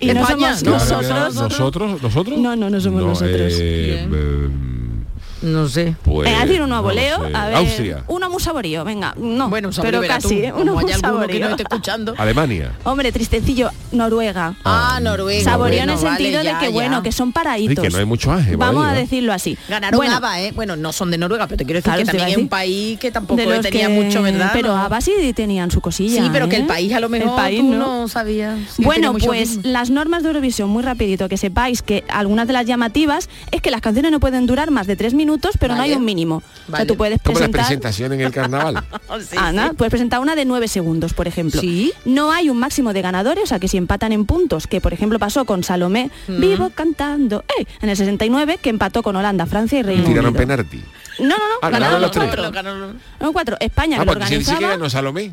[0.00, 0.72] Y no somos ¿no?
[0.72, 1.34] nosotros.
[1.34, 2.02] ¿Nosotros?
[2.02, 2.38] ¿Nosotros?
[2.38, 3.52] No, no, no somos nosotros.
[3.56, 4.06] eh,
[5.42, 5.94] No sé.
[6.02, 7.26] pues, decir uno a no voleo.
[7.28, 7.34] sé.
[7.36, 8.04] a ver, Austria.
[8.08, 9.14] Uno muy saborío, venga.
[9.16, 10.52] No, Bueno, un pero tú, casi, ¿eh?
[10.52, 11.40] Uno muy alguno que saborío.
[11.44, 12.14] no esté escuchando.
[12.16, 12.72] Alemania.
[12.84, 14.54] Hombre, tristecillo, Noruega.
[14.64, 15.42] Ah, Noruega.
[15.44, 16.72] Saborío en el vale, sentido ya, de que, ya.
[16.72, 17.82] bueno, que son Sí, paraditos.
[17.82, 18.56] que no hay mucho ángel.
[18.56, 19.00] Vamos ahí, a ¿no?
[19.00, 19.56] decirlo así.
[19.68, 20.52] Ganaron Bueno, ABBA, ¿eh?
[20.54, 22.98] Bueno, no son de Noruega, pero te quiero decir Claro, que también es un país
[22.98, 24.50] que tampoco de los tenía que- mucho, ¿verdad?
[24.52, 24.76] Pero No.
[24.78, 26.22] ABBA sí tenían su cosilla.
[26.22, 26.66] Sí, pero que el ¿eh?
[26.66, 28.00] país a lo mejor El país tú no.
[28.02, 28.58] no, sabías.
[28.76, 32.66] sí, Bueno, pues las normas de Eurovisión, muy rapidito, que sepáis que algunas de las
[32.66, 35.90] llamativas es que las canciones no pueden durar más de tres minutos, pero no hay
[35.90, 35.98] Vale.
[35.98, 36.36] un mínimo.
[36.36, 36.86] O sea, Vale.
[36.86, 37.60] tú puedes Como las presentar...
[37.66, 38.82] presentaciones en el carnaval.
[39.36, 41.60] Ana, puedes presentar una de 9 segundos, por ejemplo.
[41.60, 41.92] Sí.
[42.04, 44.92] No hay un máximo de ganadores, o sea que si empatan en puntos, que por
[44.92, 46.40] ejemplo pasó con Salomé, Mm.
[46.40, 47.64] vivo cantando, ¡eh!
[47.80, 50.38] en el 69, que empató con Holanda, Francia y Reino Tiraron Unido.
[50.38, 50.82] penalti.
[51.18, 52.50] No, no, no, Ah, ganaron ganaron los los tres.
[52.52, 52.92] cuatro.
[53.20, 53.56] No, cuatro.
[53.60, 55.32] España, Ah, que lo porque sí, sí que organizaba, ganó Salomé.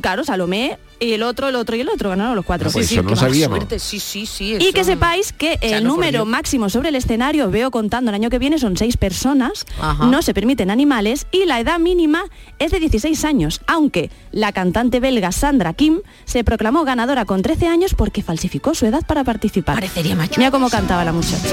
[0.00, 2.68] Claro, Salomé, y el otro, el otro y el otro, ganaron los cuatro.
[2.68, 3.58] Ah, pues eso no lo sabíamos.
[3.58, 4.56] Suerte, sí, sí, sí.
[4.60, 8.14] Y que sepáis que sea, el no, número máximo sobre el escenario, veo contando el
[8.14, 10.06] año que viene, son seis personas, Ajá.
[10.06, 12.24] no se permiten animales y la edad mínima
[12.60, 17.66] es de 16 años, aunque la cantante belga Sandra Kim se proclamó ganadora con 13
[17.66, 19.74] años porque falsificó su edad para participar.
[19.74, 20.38] Parecería mayor.
[20.38, 21.48] Mira cómo cantaba la muchacha.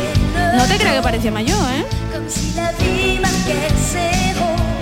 [0.56, 1.86] No te creo que parecía mayor, ¿eh?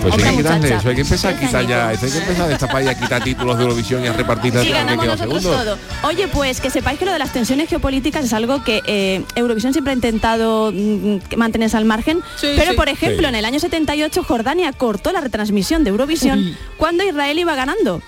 [0.09, 2.45] Pues hay que quitarle eso, hay que empezar a quitar ya, eso hay que empezar
[2.45, 5.15] a destapar y a quitar títulos de Eurovisión y a repartir Y que ganamos queda
[5.15, 5.63] nosotros segundo.
[5.63, 5.77] todo.
[6.07, 9.73] Oye, pues que sepáis que lo de las tensiones geopolíticas es algo que eh, Eurovisión
[9.73, 12.19] siempre ha intentado mm, que mantenerse al margen.
[12.35, 12.77] Sí, pero, sí.
[12.77, 13.25] por ejemplo, Sí.
[13.25, 18.01] en el año 78 Jordania cortó la retransmisión de Eurovisión cuando Israel iba ganando.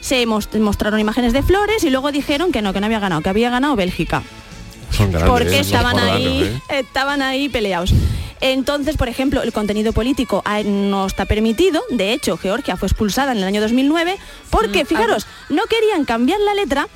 [0.00, 3.22] Se mos- mostraron imágenes de flores y luego dijeron que no, que no había ganado,
[3.22, 4.22] que había ganado Bélgica
[4.90, 6.80] Son grandes, porque estaban ahí, ¿eh?
[6.80, 7.92] estaban ahí peleados.
[8.42, 11.80] Entonces, por ejemplo, el contenido político ah, no está permitido.
[11.90, 14.18] De hecho, Georgia fue expulsada en el año 2009
[14.50, 16.88] porque, fijaros, no querían cambiar la letra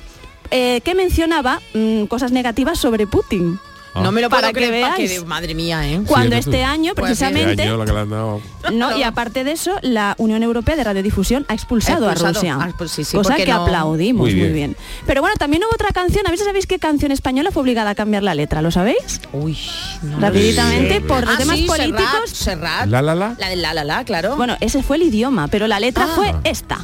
[0.51, 3.59] eh, que mencionaba mm, cosas negativas sobre Putin.
[4.01, 5.11] No me lo Para que veáis.
[5.19, 6.01] que- madre mía, ¿eh?
[6.05, 8.41] Cuando Sí, este año, Pues precisamente, Este año la que le han dado-
[8.73, 12.49] no, y aparte de eso, la Unión Europea de Radiodifusión ha expulsado, Ha expulsado.
[12.51, 12.69] a Rusia.
[12.71, 14.75] Ah, pues sí, sí, cosa que no- aplaudimos Muy muy bien.
[15.05, 17.91] Pero bueno, también hubo otra canción, a ver si sabéis qué canción española fue obligada
[17.91, 19.21] a cambiar la letra, ¿lo sabéis?
[19.33, 19.57] Uy,
[20.03, 20.19] no.
[20.19, 22.29] Rapiditamente, por Ah, temas sí, políticos.
[22.31, 22.87] Serrat, Serrat.
[22.87, 23.35] La la la.
[23.37, 24.35] La de la la la, claro.
[24.35, 26.13] Bueno, ese fue el idioma, pero la letra Ah.
[26.15, 26.77] fue esta.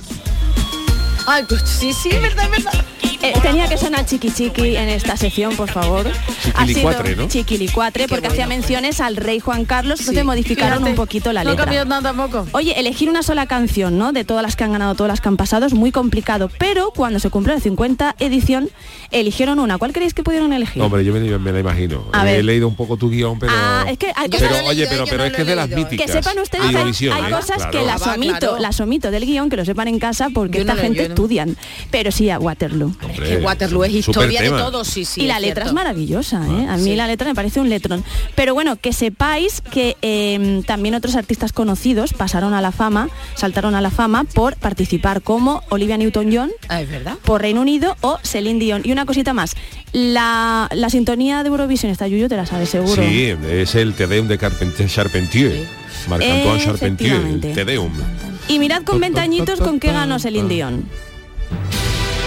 [1.25, 2.85] Ay, pues sí, sí, verdad, verdad.
[3.23, 6.05] Eh, tenía que sonar chiqui chiqui en esta sección, por favor.
[6.07, 7.27] Ha sido Chiquilicuatre, ¿no?
[7.29, 11.51] Chiquilicuatre, porque hacía menciones al rey Juan Carlos, entonces modificaron Fíjate, un poquito la No
[11.51, 11.65] letra.
[11.65, 12.45] cambió nada tampoco.
[12.51, 14.11] Oye, elegir una sola canción, ¿no?
[14.11, 16.49] De todas las que han ganado, todas las que han pasado, es muy complicado.
[16.59, 18.69] Pero cuando se cumplió la 50 edición,
[19.11, 19.77] eligieron una.
[19.77, 20.81] ¿Cuál creéis que pudieron elegir?
[20.81, 22.03] Hombre, yo me, me la imagino.
[22.11, 22.45] A He ver.
[22.45, 23.53] leído un poco tu guion, pero...
[23.55, 26.07] Ah, es que hay pero cosas- oye, pero, pero es que es de las míticas.
[26.07, 26.89] que sepan ustedes, de hay,
[27.25, 27.29] ¿eh?
[27.31, 27.71] cosas Claro.
[27.71, 28.59] que las Ah, omito, claro.
[28.59, 31.07] las omito del guion, que lo sepan en casa, porque Yo no esta gente no.
[31.09, 31.55] estudian.
[31.89, 32.93] Pero sí a Waterloo.
[33.13, 34.57] Hombre, que Waterloo es historia de tema.
[34.59, 35.21] todo, sí, sí.
[35.21, 36.67] y la es letra es maravillosa, ¿eh?
[36.67, 36.95] A mí Sí.
[36.95, 38.03] la letra me parece un letrón.
[38.35, 43.75] Pero bueno, que sepáis que eh, también otros artistas conocidos pasaron a la fama, saltaron
[43.75, 47.15] a la fama por participar como Olivia Newton-John Ah, es verdad.
[47.23, 48.81] por Reino Unido o Celine Dion.
[48.83, 49.55] Y una cosita más,
[49.91, 53.01] la, la sintonía de Eurovisión, esta Yuyo te la sabes seguro.
[53.03, 55.65] Sí, es el Te Deum de Carpentier, Charpentier.
[56.09, 57.53] Marc-Antoine Charpentier, el Efectivamente.
[57.53, 57.91] Te Deum.
[58.49, 60.85] Y mirad con ventañitos con qué ganó Celine Dion.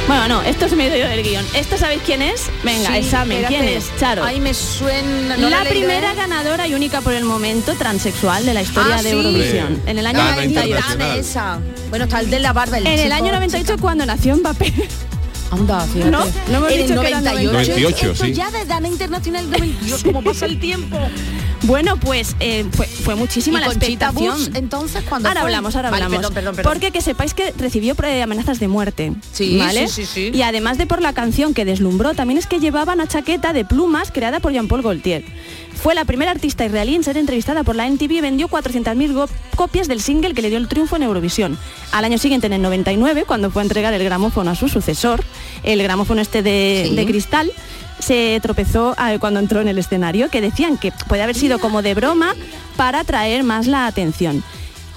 [0.06, 1.44] Bueno, no, esto es medio del guion.
[1.54, 2.42] ¿Esto sabéis quién es?
[2.62, 3.44] Venga, Sí, examen.
[3.48, 3.90] ¿Quién es?
[3.98, 4.22] Charo.
[4.22, 5.36] Ay, me suena.
[5.36, 6.16] no la primera ¿eh?
[6.16, 9.16] ganadora y única por el momento transexual de la historia Ah, de sí.
[9.16, 9.82] Eurovisión.
[9.84, 10.66] En el año Dana 98.
[10.68, 11.18] internacional.
[11.18, 11.58] esa.
[11.90, 12.78] Bueno, está el de la barba.
[12.78, 13.80] El En el chico, año 98 chica.
[13.82, 14.72] cuando nació Mbappé.
[15.50, 16.10] Anda, fíjate.
[16.10, 16.24] ¿No?
[16.24, 17.52] No hemos En el dicho que era 98.
[17.52, 18.32] 98, Esto sí.
[18.32, 20.98] ya de Dana Internacional 92, cómo pasa el tiempo.
[21.62, 24.36] Bueno, pues eh, fue, fue muchísima ¿Y la expectación.
[24.54, 26.18] Entonces, cuando Ahora hablamos, ahora Vale, hablamos.
[26.28, 26.72] perdón, perdón, perdón.
[26.72, 29.12] Porque que sepáis que recibió eh, amenazas de muerte.
[29.32, 29.88] Sí, ¿vale?
[29.88, 30.36] sí, sí, sí.
[30.36, 33.64] Y además de por la canción que deslumbró, también es que llevaba una chaqueta de
[33.64, 35.24] plumas creada por Jean-Paul Gaultier.
[35.74, 39.28] Fue la primera artista israelí en ser entrevistada por la NTV y vendió 400.000 go-
[39.56, 41.58] copias del single que le dio el triunfo en Eurovisión.
[41.92, 45.24] Al año siguiente, en el 99, cuando fue a entregar el gramófono a su sucesor,
[45.64, 46.94] el gramófono este de, Sí.
[46.96, 47.52] de cristal,
[47.98, 51.94] se tropezó cuando entró en el escenario, que decían que puede haber sido como de
[51.94, 52.34] broma
[52.76, 54.42] para atraer más la atención.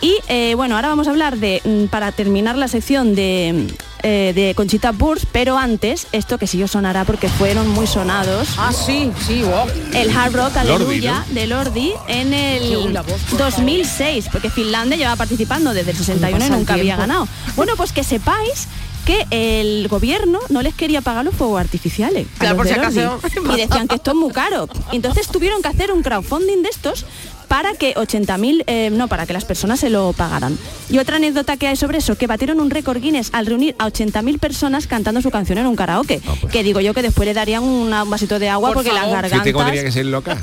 [0.01, 3.67] Y eh, bueno, ahora vamos a hablar de, mm, para terminar la sección de,
[4.01, 8.47] eh, de Conchita Wurst, pero antes, esto que sí os sonará porque fueron muy sonados,
[8.57, 9.65] Ah, sí, sí, wow.
[9.93, 14.95] el Hard Rock Lordi, Aleluya de Lordi en el la voz, por 2006, porque Finlandia
[14.95, 17.27] lleva participando desde el 61 y pasa el nunca había ganado.
[17.57, 18.69] Bueno, pues que sepáis
[19.05, 22.27] que el gobierno no les quería pagar los fuegos artificiales.
[22.37, 23.19] Claro, por de si acaso.
[23.53, 24.67] Y decían que esto es muy caro.
[24.91, 27.05] Entonces tuvieron que hacer un crowdfunding de estos
[27.47, 30.55] para que 80.000, eh, no, para que las personas se lo pagaran.
[30.91, 33.87] Y otra anécdota que hay sobre eso, que batieron un récord Guinness al reunir a
[33.87, 36.21] 80.000 personas cantando su canción en un karaoke.
[36.51, 39.09] Que digo yo que después le darían una- un vasito de agua Por porque favor.
[39.23, 39.83] las Fíjate cómo tenía gargantas...
[39.83, 40.35] que ser loca.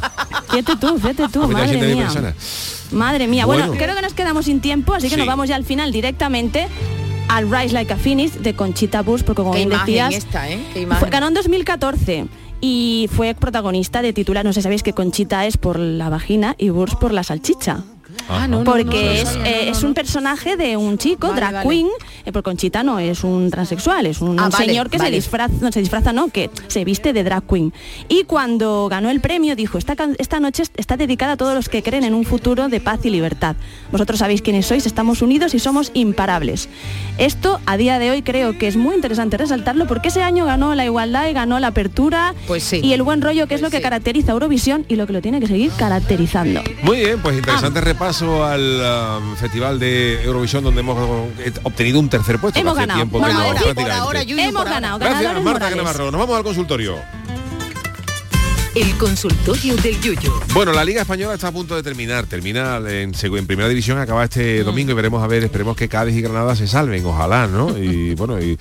[0.51, 2.05] Fíjate tú, fíjate tú, madre 300.000 mía.
[2.07, 2.35] personas.
[2.91, 3.47] Madre mía.
[3.47, 3.81] Bueno, Bueno.
[3.85, 5.19] creo que nos quedamos sin tiempo, así que Sí.
[5.19, 6.67] nos vamos ya al final directamente
[7.29, 10.59] al Rise Like a Phoenix de Conchita Wurst, porque como bien decías, esta, ¿eh?
[11.01, 12.27] Fue- ganó en 2014
[12.61, 16.55] y fue protagonista de titular, no sé si sabéis que Conchita es por la vagina
[16.59, 17.83] y Wurst por la salchicha.
[18.29, 21.69] Ah, no, no, porque es, eh, es un personaje de un chico, Vale, drag vale.
[21.69, 21.87] queen,
[22.25, 25.11] eh, porque Conchita no es un transexual, es un Ah, vale, señor que vale.
[25.11, 27.73] se disfraza, no se disfraza, no, que se viste de drag queen.
[28.09, 31.83] Y cuando ganó el premio dijo, esta, esta noche está dedicada a todos los que
[31.83, 33.57] creen en un futuro de paz y libertad.
[33.93, 36.69] Vosotros sabéis quiénes sois, estamos unidos y somos imparables.
[37.19, 40.75] Esto a día de hoy creo que es muy interesante resaltarlo porque ese año ganó
[40.75, 43.81] la igualdad y ganó la apertura Pues y el buen rollo que es lo que
[43.81, 46.63] caracteriza a Eurovisión y lo que lo tiene que seguir caracterizando.
[46.83, 50.99] Muy bien, pues interesante repaso al um, Festival de Eurovisión donde hemos
[51.39, 52.59] eh, obtenido un tercer puesto.
[52.59, 52.99] Hemos hace ganado.
[53.01, 54.01] tiempo Por que no, ahora, por prácticamente.
[54.01, 55.71] ahora, Yuyu, Hemos ganado, Gracias, Marta.
[55.71, 56.11] Navarro.
[56.11, 56.97] Nos vamos al consultorio.
[58.77, 60.31] El consultorio del Yuyu.
[60.53, 62.27] Bueno, la Liga Española está a punto de terminar.
[62.27, 64.67] Termina en, en primera división, acaba este Mm.
[64.67, 67.75] domingo y veremos a ver, esperemos que Cádiz y Granada se salven, ojalá, ¿no?
[67.87, 68.59] Y bueno, y,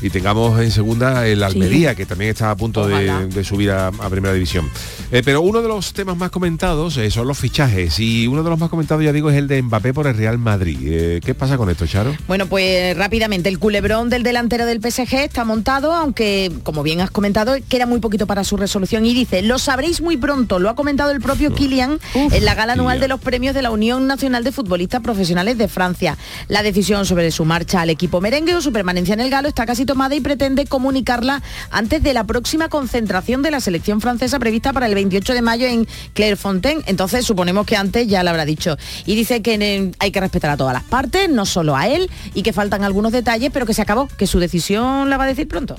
[0.00, 3.88] y tengamos en segunda el Almería, que también está a punto de, de subir a,
[3.88, 4.70] a primera división.
[5.10, 8.50] Eh, pero uno de los temas más comentados eh, son los fichajes y uno de
[8.50, 10.78] los más comentados, ya digo, es el de Mbappé por el Real Madrid.
[10.84, 12.14] Eh, ¿Qué pasa con esto, Charo?
[12.28, 17.10] Bueno, pues rápidamente, el culebrón del delantero del PSG está montado, aunque, como bien has
[17.10, 20.74] comentado, queda muy poquito para su resolución y dice, lo sabréis muy pronto, lo ha
[20.74, 24.44] comentado el propio Kylian en la gala anual de los premios de la Unión Nacional
[24.44, 26.18] de Futbolistas Profesionales de Francia.
[26.48, 29.64] La decisión sobre su marcha al equipo merengue o su permanencia en el galo está
[29.64, 34.74] casi tomada y pretende comunicarla antes de la próxima concentración de la selección francesa prevista
[34.74, 36.82] para el 28 de mayo en Clairefontaine.
[36.84, 38.76] Entonces suponemos que antes ya lo habrá dicho.
[39.06, 42.42] Y dice que hay que respetar a todas las partes, no solo a él, y
[42.42, 45.48] que faltan algunos detalles, pero que se acabó, que su decisión la va a decir
[45.48, 45.76] pronto.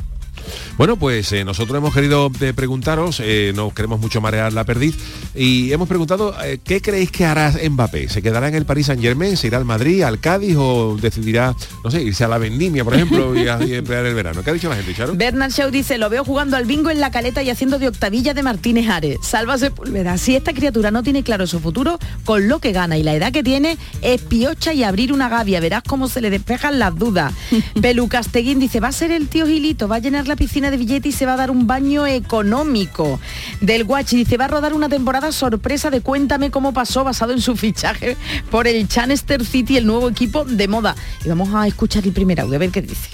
[0.78, 4.98] Bueno, pues eh, nosotros hemos querido eh, preguntaros, eh, no queremos mucho marear la perdiz,
[5.36, 8.10] y hemos preguntado, eh, ¿qué creéis que hará Mbappé?
[8.10, 9.38] ¿Se quedará en el Paris Saint Germain?
[9.38, 12.96] ¿Se irá al Madrid, al Cádiz o decidirá, no sé, irse a la Vendimia, por
[12.96, 14.44] ejemplo, y, a, y emplear el verano?
[14.44, 15.14] ¿Qué ha dicho la gente, Charo?
[15.16, 18.34] Bernard Shaw dice, lo veo jugando al bingo en la caleta y haciendo de octavilla
[18.34, 19.18] de Martínez Ares.
[19.22, 20.18] Salva Sepúlveda.
[20.18, 23.32] Si esta criatura no tiene claro su futuro, con lo que gana y la edad
[23.32, 25.60] que tiene, es piocha y abrir una gavia.
[25.60, 27.34] Verás cómo se le despejan las dudas.
[27.82, 30.78] Pelu Casteguín dice, va a ser el tío Gilito, va a llenar la piscina de
[30.78, 33.20] billetes y se va a dar un baño económico.
[33.60, 37.42] Del Guachi dice, va a rodar una temporada sorpresa de Cuéntame cómo pasó, basado en
[37.42, 38.16] su fichaje
[38.50, 40.96] por el Chanester City, el nuevo equipo de moda.
[41.26, 43.10] Y vamos a escuchar el primer audio, a ver qué dice.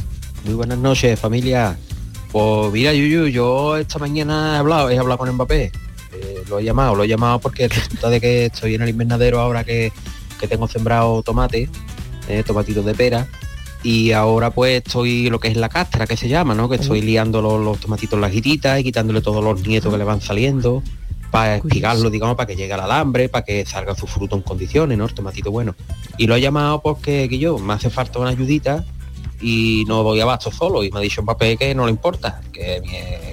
[0.45, 1.77] Muy buenas noches, familia.
[2.31, 5.71] Pues mira, Yuyu, yo esta mañana he hablado, he hablado con Mbappé.
[6.13, 9.39] Eh, lo he llamado, lo he llamado porque resulta de que estoy en el invernadero
[9.39, 9.91] ahora que,
[10.39, 11.69] que tengo sembrado tomate,
[12.29, 13.27] eh, tomatitos de pera.
[13.85, 16.67] Y ahora pues estoy lo que es la castra que se llama, ¿no?
[16.67, 19.99] Que estoy liando los, los tomatitos en las giritas y quitándole todos los nietos que
[19.99, 20.81] le van saliendo
[21.29, 24.97] para espigarlo, digamos, para que llegue al alambre, para que salga su fruto en condiciones,
[24.97, 25.05] ¿no?
[25.05, 25.75] El tomatito bueno.
[26.17, 28.83] Y lo he llamado porque que yo, me hace falta una ayudita
[29.39, 30.83] y no voy abasto solo.
[30.83, 32.81] Y me ha dicho Mbappé que no le importa, que,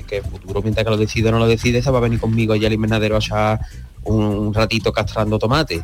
[0.06, 2.20] que el futuro, mientras que lo decide o no lo decide, se va a venir
[2.20, 3.60] conmigo allá al invernadero a echar
[4.04, 5.82] un, un ratito castrando tomate.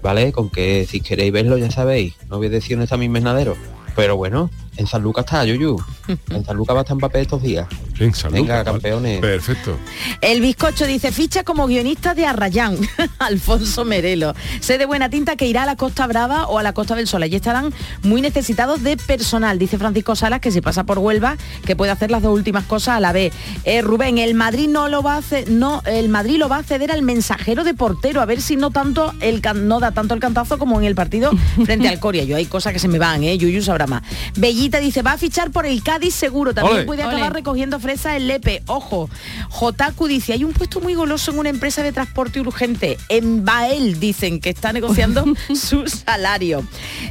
[0.00, 0.32] ¿Vale?
[0.32, 3.54] Con que si queréis verlo ya sabéis, no voy a decir dónde está mi invernadero.
[3.98, 5.76] Pero bueno, en San Lucas está, Yuyu.
[6.30, 7.66] En San Lucas va a estar Mbappé estos días.
[8.00, 8.64] En Venga, vale.
[8.64, 9.20] campeones.
[9.20, 9.78] Perfecto.
[10.20, 12.76] El bizcocho dice ficha como guionista de Arrayán,
[13.18, 14.34] Alfonso Merelo.
[14.60, 17.06] Sé de buena tinta que irá a la Costa Brava o a la Costa del
[17.08, 17.22] Sol.
[17.22, 17.72] Allí estarán
[18.02, 19.58] muy necesitados de personal.
[19.58, 21.36] Dice Francisco Salas que si pasa por Huelva,
[21.66, 23.32] que puede hacer las dos últimas cosas a la vez.
[23.64, 26.62] Eh, Rubén, el Madrid no lo va a hacer, no, el Madrid lo va a
[26.62, 30.14] ceder al mensajero de portero, a ver si no tanto el can- no da tanto
[30.14, 31.30] el cantazo como en el partido
[31.64, 32.24] frente al Coria.
[32.24, 34.02] Yo hay cosas que se me van, eh, Yuyu sabrá más.
[34.36, 36.54] Bellita dice, va a fichar por el Cádiz seguro.
[36.54, 36.84] También Ole.
[36.86, 37.12] puede Ole.
[37.14, 38.62] acabar recogiendo fresa el Lepe.
[38.66, 39.08] Ojo,
[39.48, 42.98] Jotaku dice, hay un puesto muy goloso en una empresa de transporte urgente.
[43.08, 45.24] En Bael dicen que está negociando
[45.54, 46.66] su salario.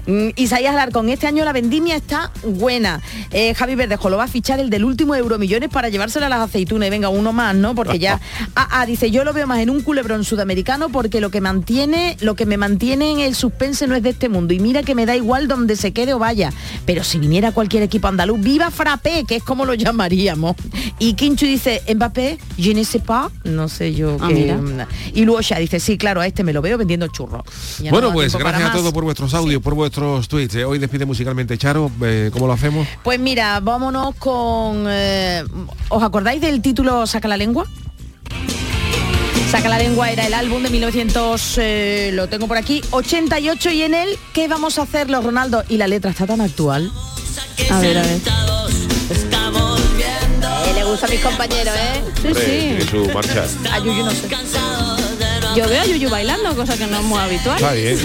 [0.05, 3.01] Mm, Isaías Alarcón, este año la vendimia está buena.
[3.31, 6.41] Eh, Javi Verdejo lo va a fichar el del último Euromillones para llevárselo a las
[6.41, 6.85] aceitunas.
[6.85, 7.73] Y venga, uno más, ¿no?
[7.73, 8.21] Porque ya...
[8.55, 12.17] Ah, ah, dice, yo lo veo más en un culebrón sudamericano porque lo que mantiene,
[12.21, 14.53] lo que me mantiene en el suspense no es de este mundo.
[14.53, 16.51] Y mira que me da igual donde se quede o vaya.
[16.85, 20.55] Pero si viniera cualquier equipo andaluz, viva Frappé, que es como lo llamaríamos.
[20.99, 24.33] Y Kinchu dice, Mbappé, je ne sais pas, no sé yo Ah, qué.
[24.33, 24.87] mira.
[25.13, 27.43] Y luego ya dice, sí, claro, a este me lo veo vendiendo churros.
[27.81, 30.55] Ya bueno, no pues gracias a todos por vuestros audios, por vuestros tweets.
[30.55, 31.91] Eh, Hoy despide musicalmente Charo.
[32.01, 32.87] Eh, ¿Cómo lo hacemos?
[33.03, 34.85] Pues mira, vámonos con...
[34.87, 35.43] eh,
[35.89, 37.65] ¿Os acordáis del título Saca la lengua?
[39.51, 43.81] Saca la lengua era el álbum de 1900, eh, lo tengo por aquí, 88 y
[43.83, 45.63] en él, ¿qué vamos a hacer los Ronaldo?
[45.69, 46.91] Y la letra está tan actual.
[47.71, 48.19] A ver, a ver.
[50.87, 52.01] Eh, le gusta a mis compañeros, ¿eh?
[52.25, 53.45] Hombre, tiene su marcha.
[53.71, 54.29] A Yuyu no sé.
[55.55, 57.55] Yo veo a Yuyu bailando, cosa que no es muy habitual.
[57.57, 57.97] Está bien.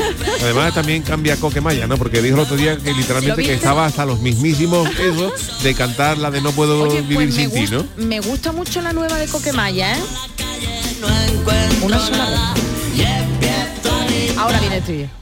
[0.43, 1.97] Además también cambia Coquemaya, ¿no?
[1.99, 5.75] Porque dijo el otro día que ¿Lo literalmente que estaba hasta los mismísimos eso de
[5.75, 7.87] cantar la de no puedo Oye, vivir pues me, sin ti, ¿no?
[7.97, 10.01] me gusta mucho la nueva de Coquemaya, ¿eh?
[11.83, 14.39] Una sola vez.
[14.39, 15.22] Ahora viene el estribillo.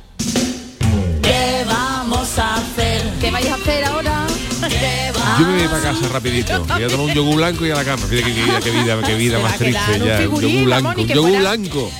[5.41, 6.65] Yo me voy para casa rapidito.
[6.65, 8.07] Voy a tomar un yogur blanco y a la cama.
[8.07, 10.19] Fíjate qué vida, qué vida, qué vida más triste un ya.
[10.29, 11.91] Un yogur blanco, un yogur blanco.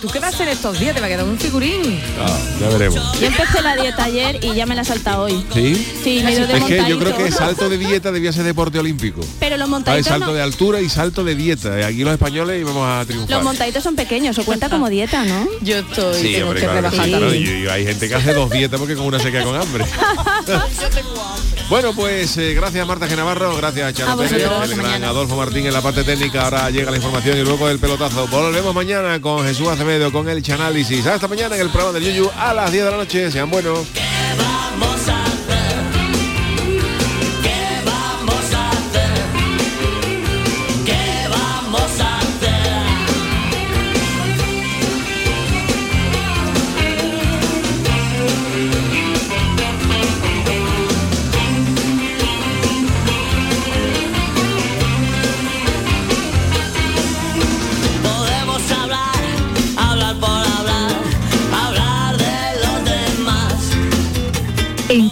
[0.00, 0.94] ¿Tú qué vas a hacer estos días?
[0.94, 1.98] Te va a quedar un figurín.
[2.20, 3.18] Ah, ya veremos.
[3.18, 5.42] Yo empecé la dieta ayer y ya me la salta hoy.
[5.54, 5.74] ¿Sí?
[6.04, 8.78] Sí, me ido de Es que yo creo que salto de dieta debía ser deporte
[8.78, 9.22] olímpico.
[9.40, 11.86] Pero los Hay montaditos salto no- de altura y salto de dieta.
[11.86, 13.30] Aquí los españoles íbamos a triunfar.
[13.36, 15.48] los montaditos son pequeños, o cuenta como dieta, ¿no?
[15.62, 18.78] Yo estoy, Sí, hombre, claro sí, claro, y- y hay gente que hace dos dietas
[18.78, 19.84] porque con una se queda con hambre.
[21.68, 25.02] Bueno, pues eh, gracias Marta Genavarro, gracias A Charo Pérez, el gran.
[25.02, 26.44] Adolfo Martín en la parte técnica.
[26.44, 28.28] Ahora llega la información y luego el pelotazo.
[28.28, 31.04] Volvemos mañana con Jesús Acevedo con el Chanálisis.
[31.06, 33.30] Hasta mañana en el programa del Yuyu a las 10 de la noche.
[33.32, 33.80] Sean buenos.